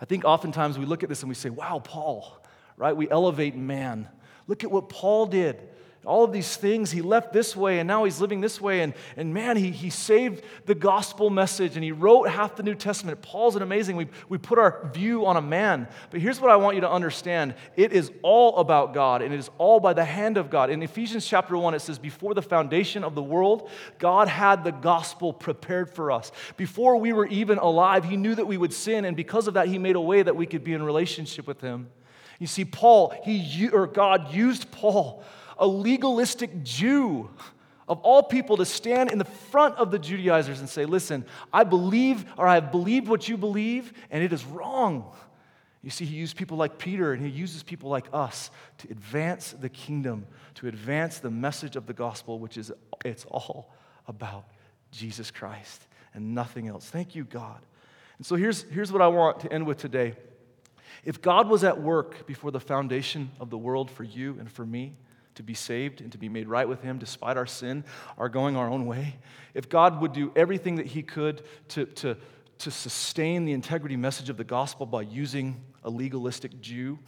I 0.00 0.04
think 0.04 0.24
oftentimes 0.24 0.78
we 0.78 0.86
look 0.86 1.02
at 1.02 1.08
this 1.08 1.22
and 1.22 1.28
we 1.28 1.34
say, 1.34 1.50
wow, 1.50 1.80
Paul, 1.82 2.38
right? 2.76 2.96
We 2.96 3.10
elevate 3.10 3.56
man. 3.56 4.08
Look 4.46 4.64
at 4.64 4.70
what 4.70 4.88
Paul 4.88 5.26
did 5.26 5.60
all 6.06 6.24
of 6.24 6.32
these 6.32 6.56
things. 6.56 6.90
He 6.90 7.02
left 7.02 7.32
this 7.32 7.56
way 7.56 7.78
and 7.78 7.86
now 7.86 8.04
he's 8.04 8.20
living 8.20 8.40
this 8.40 8.60
way. 8.60 8.80
And, 8.80 8.94
and 9.16 9.34
man, 9.34 9.56
he, 9.56 9.70
he 9.70 9.90
saved 9.90 10.44
the 10.64 10.74
gospel 10.74 11.30
message 11.30 11.76
and 11.76 11.84
he 11.84 11.92
wrote 11.92 12.28
half 12.28 12.56
the 12.56 12.62
New 12.62 12.74
Testament. 12.74 13.20
Paul's 13.22 13.56
an 13.56 13.62
amazing. 13.62 13.96
We, 13.96 14.08
we 14.28 14.38
put 14.38 14.58
our 14.58 14.88
view 14.94 15.26
on 15.26 15.36
a 15.36 15.42
man. 15.42 15.88
But 16.10 16.20
here's 16.20 16.40
what 16.40 16.50
I 16.50 16.56
want 16.56 16.76
you 16.76 16.80
to 16.82 16.90
understand 16.90 17.54
it 17.76 17.92
is 17.92 18.10
all 18.22 18.58
about 18.58 18.94
God 18.94 19.22
and 19.22 19.34
it 19.34 19.38
is 19.38 19.50
all 19.58 19.80
by 19.80 19.92
the 19.92 20.04
hand 20.04 20.36
of 20.36 20.50
God. 20.50 20.70
In 20.70 20.82
Ephesians 20.82 21.26
chapter 21.26 21.56
1, 21.56 21.74
it 21.74 21.80
says, 21.80 21.98
Before 21.98 22.34
the 22.34 22.42
foundation 22.42 23.04
of 23.04 23.14
the 23.14 23.22
world, 23.22 23.68
God 23.98 24.28
had 24.28 24.64
the 24.64 24.72
gospel 24.72 25.32
prepared 25.32 25.90
for 25.90 26.12
us. 26.12 26.32
Before 26.56 26.96
we 26.96 27.12
were 27.12 27.26
even 27.26 27.58
alive, 27.58 28.04
he 28.04 28.16
knew 28.16 28.34
that 28.34 28.46
we 28.46 28.56
would 28.56 28.72
sin. 28.72 29.04
And 29.04 29.16
because 29.16 29.48
of 29.48 29.54
that, 29.54 29.68
he 29.68 29.78
made 29.78 29.96
a 29.96 30.00
way 30.00 30.22
that 30.22 30.36
we 30.36 30.46
could 30.46 30.64
be 30.64 30.72
in 30.72 30.82
relationship 30.82 31.46
with 31.46 31.60
him. 31.60 31.88
You 32.38 32.46
see, 32.46 32.64
Paul, 32.64 33.14
he 33.24 33.68
or 33.70 33.86
God 33.86 34.32
used 34.32 34.70
Paul 34.70 35.24
a 35.58 35.66
legalistic 35.66 36.62
Jew 36.62 37.30
of 37.88 38.00
all 38.00 38.22
people 38.22 38.56
to 38.56 38.64
stand 38.64 39.12
in 39.12 39.18
the 39.18 39.24
front 39.24 39.76
of 39.76 39.90
the 39.90 39.98
Judaizers 39.98 40.60
and 40.60 40.68
say, 40.68 40.86
Listen, 40.86 41.24
I 41.52 41.64
believe 41.64 42.24
or 42.36 42.46
I 42.46 42.54
have 42.54 42.70
believed 42.70 43.08
what 43.08 43.28
you 43.28 43.36
believe, 43.36 43.92
and 44.10 44.22
it 44.22 44.32
is 44.32 44.44
wrong. 44.44 45.12
You 45.82 45.90
see, 45.90 46.04
he 46.04 46.16
used 46.16 46.36
people 46.36 46.56
like 46.56 46.78
Peter 46.78 47.12
and 47.12 47.24
he 47.24 47.30
uses 47.30 47.62
people 47.62 47.88
like 47.88 48.06
us 48.12 48.50
to 48.78 48.90
advance 48.90 49.52
the 49.52 49.68
kingdom, 49.68 50.26
to 50.56 50.66
advance 50.66 51.20
the 51.20 51.30
message 51.30 51.76
of 51.76 51.86
the 51.86 51.92
gospel, 51.92 52.40
which 52.40 52.56
is 52.56 52.72
it's 53.04 53.24
all 53.26 53.72
about 54.08 54.46
Jesus 54.90 55.30
Christ 55.30 55.86
and 56.12 56.34
nothing 56.34 56.66
else. 56.66 56.86
Thank 56.86 57.14
you, 57.14 57.22
God. 57.22 57.60
And 58.18 58.26
so 58.26 58.34
here's, 58.34 58.62
here's 58.64 58.90
what 58.90 59.02
I 59.02 59.06
want 59.06 59.40
to 59.40 59.52
end 59.52 59.66
with 59.66 59.78
today. 59.78 60.14
If 61.04 61.22
God 61.22 61.48
was 61.48 61.62
at 61.62 61.80
work 61.80 62.26
before 62.26 62.50
the 62.50 62.58
foundation 62.58 63.30
of 63.38 63.50
the 63.50 63.58
world 63.58 63.88
for 63.88 64.02
you 64.02 64.36
and 64.40 64.50
for 64.50 64.66
me, 64.66 64.96
to 65.36 65.42
be 65.42 65.54
saved 65.54 66.00
and 66.00 66.12
to 66.12 66.18
be 66.18 66.28
made 66.28 66.48
right 66.48 66.68
with 66.68 66.82
Him 66.82 66.98
despite 66.98 67.36
our 67.36 67.46
sin, 67.46 67.84
our 68.18 68.28
going 68.28 68.56
our 68.56 68.68
own 68.68 68.86
way, 68.86 69.16
if 69.54 69.68
God 69.68 70.00
would 70.00 70.12
do 70.12 70.32
everything 70.34 70.76
that 70.76 70.86
He 70.86 71.02
could 71.02 71.42
to, 71.68 71.86
to, 71.86 72.16
to 72.58 72.70
sustain 72.70 73.44
the 73.44 73.52
integrity 73.52 73.96
message 73.96 74.28
of 74.28 74.36
the 74.36 74.44
gospel 74.44 74.84
by 74.84 75.02
using 75.02 75.62
a 75.84 75.90
legalistic 75.90 76.60
Jew 76.60 76.98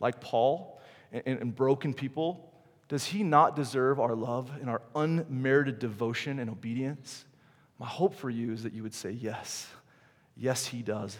like 0.00 0.20
Paul 0.20 0.80
and, 1.12 1.22
and 1.26 1.54
broken 1.54 1.94
people, 1.94 2.52
does 2.88 3.04
He 3.04 3.22
not 3.22 3.54
deserve 3.54 4.00
our 4.00 4.16
love 4.16 4.50
and 4.60 4.68
our 4.68 4.82
unmerited 4.94 5.78
devotion 5.78 6.38
and 6.38 6.50
obedience? 6.50 7.24
My 7.78 7.86
hope 7.86 8.14
for 8.14 8.28
you 8.28 8.52
is 8.52 8.64
that 8.64 8.72
you 8.72 8.82
would 8.82 8.94
say, 8.94 9.10
Yes, 9.10 9.68
yes, 10.36 10.66
He 10.66 10.82
does. 10.82 11.16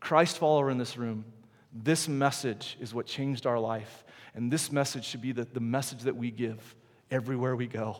Christ 0.00 0.38
follower 0.38 0.70
in 0.70 0.78
this 0.78 0.96
room, 0.96 1.24
this 1.72 2.08
message 2.08 2.76
is 2.80 2.94
what 2.94 3.06
changed 3.06 3.46
our 3.46 3.58
life. 3.58 4.04
And 4.38 4.52
this 4.52 4.70
message 4.70 5.04
should 5.04 5.20
be 5.20 5.32
the, 5.32 5.48
the 5.52 5.58
message 5.58 6.02
that 6.02 6.14
we 6.14 6.30
give 6.30 6.76
everywhere 7.10 7.56
we 7.56 7.66
go. 7.66 7.96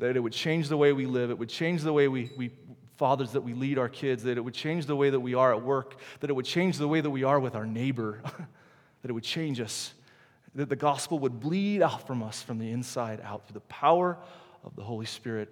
That 0.00 0.18
it 0.18 0.20
would 0.20 0.34
change 0.34 0.68
the 0.68 0.76
way 0.76 0.92
we 0.92 1.06
live, 1.06 1.30
it 1.30 1.38
would 1.38 1.48
change 1.48 1.80
the 1.80 1.94
way 1.94 2.08
we, 2.08 2.30
we 2.36 2.50
fathers, 2.98 3.32
that 3.32 3.40
we 3.40 3.54
lead 3.54 3.78
our 3.78 3.88
kids, 3.88 4.24
that 4.24 4.36
it 4.36 4.42
would 4.42 4.52
change 4.52 4.84
the 4.84 4.94
way 4.94 5.08
that 5.08 5.18
we 5.18 5.32
are 5.32 5.54
at 5.54 5.62
work, 5.62 5.96
that 6.20 6.28
it 6.28 6.34
would 6.34 6.44
change 6.44 6.76
the 6.76 6.86
way 6.86 7.00
that 7.00 7.08
we 7.08 7.24
are 7.24 7.40
with 7.40 7.54
our 7.54 7.64
neighbor, 7.64 8.20
that 9.02 9.08
it 9.08 9.14
would 9.14 9.24
change 9.24 9.60
us, 9.60 9.94
that 10.54 10.68
the 10.68 10.76
gospel 10.76 11.18
would 11.20 11.40
bleed 11.40 11.80
out 11.80 12.06
from 12.06 12.22
us 12.22 12.42
from 12.42 12.58
the 12.58 12.70
inside 12.70 13.22
out 13.24 13.46
through 13.46 13.54
the 13.54 13.60
power 13.60 14.18
of 14.62 14.76
the 14.76 14.82
Holy 14.82 15.06
Spirit. 15.06 15.48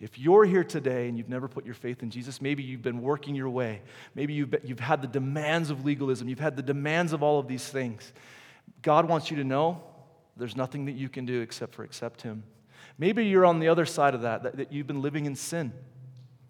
If 0.00 0.18
you're 0.18 0.44
here 0.44 0.64
today 0.64 1.08
and 1.08 1.16
you've 1.16 1.30
never 1.30 1.48
put 1.48 1.64
your 1.64 1.74
faith 1.74 2.02
in 2.02 2.10
Jesus, 2.10 2.42
maybe 2.42 2.62
you've 2.62 2.82
been 2.82 3.00
working 3.00 3.34
your 3.34 3.48
way. 3.48 3.80
Maybe 4.14 4.34
you've, 4.34 4.50
been, 4.50 4.60
you've 4.64 4.80
had 4.80 5.00
the 5.00 5.08
demands 5.08 5.70
of 5.70 5.86
legalism. 5.86 6.28
You've 6.28 6.40
had 6.40 6.56
the 6.56 6.62
demands 6.62 7.14
of 7.14 7.22
all 7.22 7.38
of 7.38 7.48
these 7.48 7.66
things. 7.66 8.12
God 8.82 9.08
wants 9.08 9.30
you 9.30 9.36
to 9.38 9.44
know 9.44 9.82
there's 10.36 10.56
nothing 10.56 10.86
that 10.86 10.92
you 10.92 11.08
can 11.08 11.26
do 11.26 11.40
except 11.40 11.74
for 11.74 11.82
accept 11.82 12.22
Him. 12.22 12.44
Maybe 12.96 13.26
you're 13.26 13.46
on 13.46 13.58
the 13.60 13.68
other 13.68 13.86
side 13.86 14.14
of 14.14 14.22
that, 14.22 14.42
that, 14.42 14.56
that 14.56 14.72
you've 14.72 14.86
been 14.86 15.02
living 15.02 15.26
in 15.26 15.34
sin. 15.34 15.72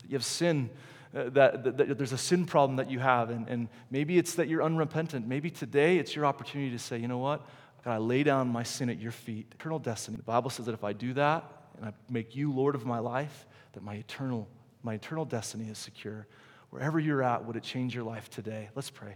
You 0.07 0.15
have 0.15 0.25
sin, 0.25 0.71
uh, 1.15 1.31
that, 1.31 1.65
that, 1.65 1.77
that, 1.77 1.99
there's 1.99 2.13
a 2.13 2.19
sin 2.19 2.45
problem 2.45 2.77
that 2.77 2.91
you 2.91 2.99
have, 2.99 3.31
and, 3.31 3.49
and 3.49 3.69
maybe 3.91 4.19
it's 4.19 4.35
that 4.35 4.49
you're 4.49 4.63
unrepentant. 4.63 5.27
Maybe 5.27 5.51
today 5.51 5.99
it's 5.99 6.15
your 6.15 6.27
opportunity 6.27 6.71
to 6.71 6.79
say, 6.79 6.99
you 6.99 7.09
know 7.09 7.19
what? 7.19 7.47
God, 7.85 7.95
I 7.95 7.99
lay 7.99 8.23
down 8.23 8.49
my 8.49 8.63
sin 8.63 8.91
at 8.91 8.99
your 8.99 9.13
feet. 9.13 9.47
Eternal 9.55 9.79
destiny. 9.79 10.17
The 10.17 10.23
Bible 10.23 10.51
says 10.51 10.67
that 10.67 10.75
if 10.75 10.85
I 10.85 10.93
do 10.93 11.15
that 11.15 11.51
and 11.77 11.87
I 11.87 11.93
make 12.11 12.35
you 12.35 12.53
Lord 12.53 12.75
of 12.75 12.85
my 12.85 12.99
life, 12.99 13.47
that 13.73 13.83
my 13.83 13.95
eternal, 13.95 14.49
my 14.83 14.95
eternal 14.95 15.25
destiny 15.25 15.69
is 15.69 15.79
secure. 15.79 16.27
Wherever 16.71 16.99
you're 16.99 17.23
at, 17.23 17.45
would 17.45 17.57
it 17.57 17.63
change 17.63 17.95
your 17.95 18.05
life 18.05 18.29
today? 18.29 18.69
Let's 18.75 18.91
pray. 18.91 19.15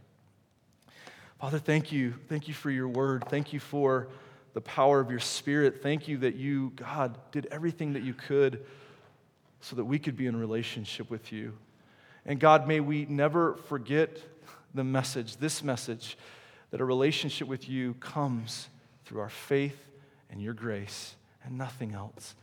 Father, 1.42 1.59
thank 1.59 1.90
you. 1.90 2.14
Thank 2.28 2.46
you 2.46 2.55
for 2.55 2.70
your 2.70 2.87
word. 2.87 3.24
Thank 3.28 3.52
you 3.52 3.59
for 3.59 4.07
the 4.55 4.61
power 4.61 5.00
of 5.00 5.11
your 5.11 5.18
spirit. 5.18 5.83
Thank 5.83 6.07
you 6.07 6.18
that 6.18 6.37
you, 6.37 6.70
God, 6.76 7.18
did 7.33 7.48
everything 7.50 7.94
that 7.94 8.05
you 8.05 8.14
could 8.14 8.64
so 9.61 9.74
that 9.74 9.85
we 9.85 9.98
could 9.98 10.16
be 10.16 10.28
in 10.28 10.37
relationship 10.37 11.11
with 11.11 11.33
you. 11.33 11.59
And 12.24 12.38
God, 12.38 12.68
may 12.68 12.78
we 12.78 13.07
never 13.07 13.57
forget 13.66 14.22
the 14.72 14.85
message, 14.85 15.38
this 15.38 15.64
message, 15.64 16.16
that 16.70 16.81
a 16.81 16.85
relationship 16.85 17.48
with 17.48 17.68
you 17.68 17.94
comes 17.94 18.68
through 19.05 19.18
our 19.18 19.28
faith 19.28 19.85
and 20.31 20.40
your 20.40 20.55
grace 20.55 21.16
and 21.44 21.59
nothing 21.59 21.92
else. 21.92 22.37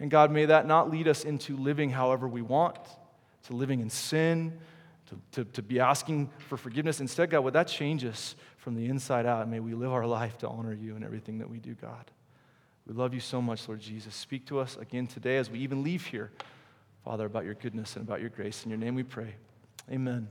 And 0.00 0.10
God, 0.10 0.30
may 0.30 0.46
that 0.46 0.66
not 0.66 0.90
lead 0.90 1.08
us 1.08 1.24
into 1.24 1.58
living 1.58 1.90
however 1.90 2.26
we 2.26 2.40
want, 2.40 2.78
to 3.48 3.52
living 3.52 3.80
in 3.80 3.90
sin, 3.90 4.58
to, 5.06 5.18
to, 5.32 5.50
to 5.52 5.62
be 5.62 5.80
asking 5.80 6.30
for 6.48 6.56
forgiveness. 6.56 7.00
Instead, 7.00 7.30
God, 7.30 7.40
would 7.40 7.54
that 7.54 7.68
change 7.68 8.04
us 8.04 8.34
from 8.58 8.74
the 8.74 8.86
inside 8.86 9.26
out? 9.26 9.48
May 9.48 9.60
we 9.60 9.74
live 9.74 9.92
our 9.92 10.06
life 10.06 10.38
to 10.38 10.48
honor 10.48 10.72
you 10.72 10.96
in 10.96 11.04
everything 11.04 11.38
that 11.38 11.48
we 11.48 11.58
do, 11.58 11.74
God. 11.74 12.10
We 12.86 12.94
love 12.94 13.14
you 13.14 13.20
so 13.20 13.42
much, 13.42 13.68
Lord 13.68 13.80
Jesus. 13.80 14.14
Speak 14.14 14.46
to 14.46 14.60
us 14.60 14.76
again 14.76 15.06
today 15.06 15.38
as 15.38 15.50
we 15.50 15.58
even 15.60 15.82
leave 15.82 16.06
here, 16.06 16.30
Father, 17.04 17.26
about 17.26 17.44
your 17.44 17.54
goodness 17.54 17.96
and 17.96 18.06
about 18.06 18.20
your 18.20 18.30
grace. 18.30 18.64
In 18.64 18.70
your 18.70 18.78
name 18.78 18.94
we 18.94 19.02
pray. 19.02 19.34
Amen. 19.90 20.28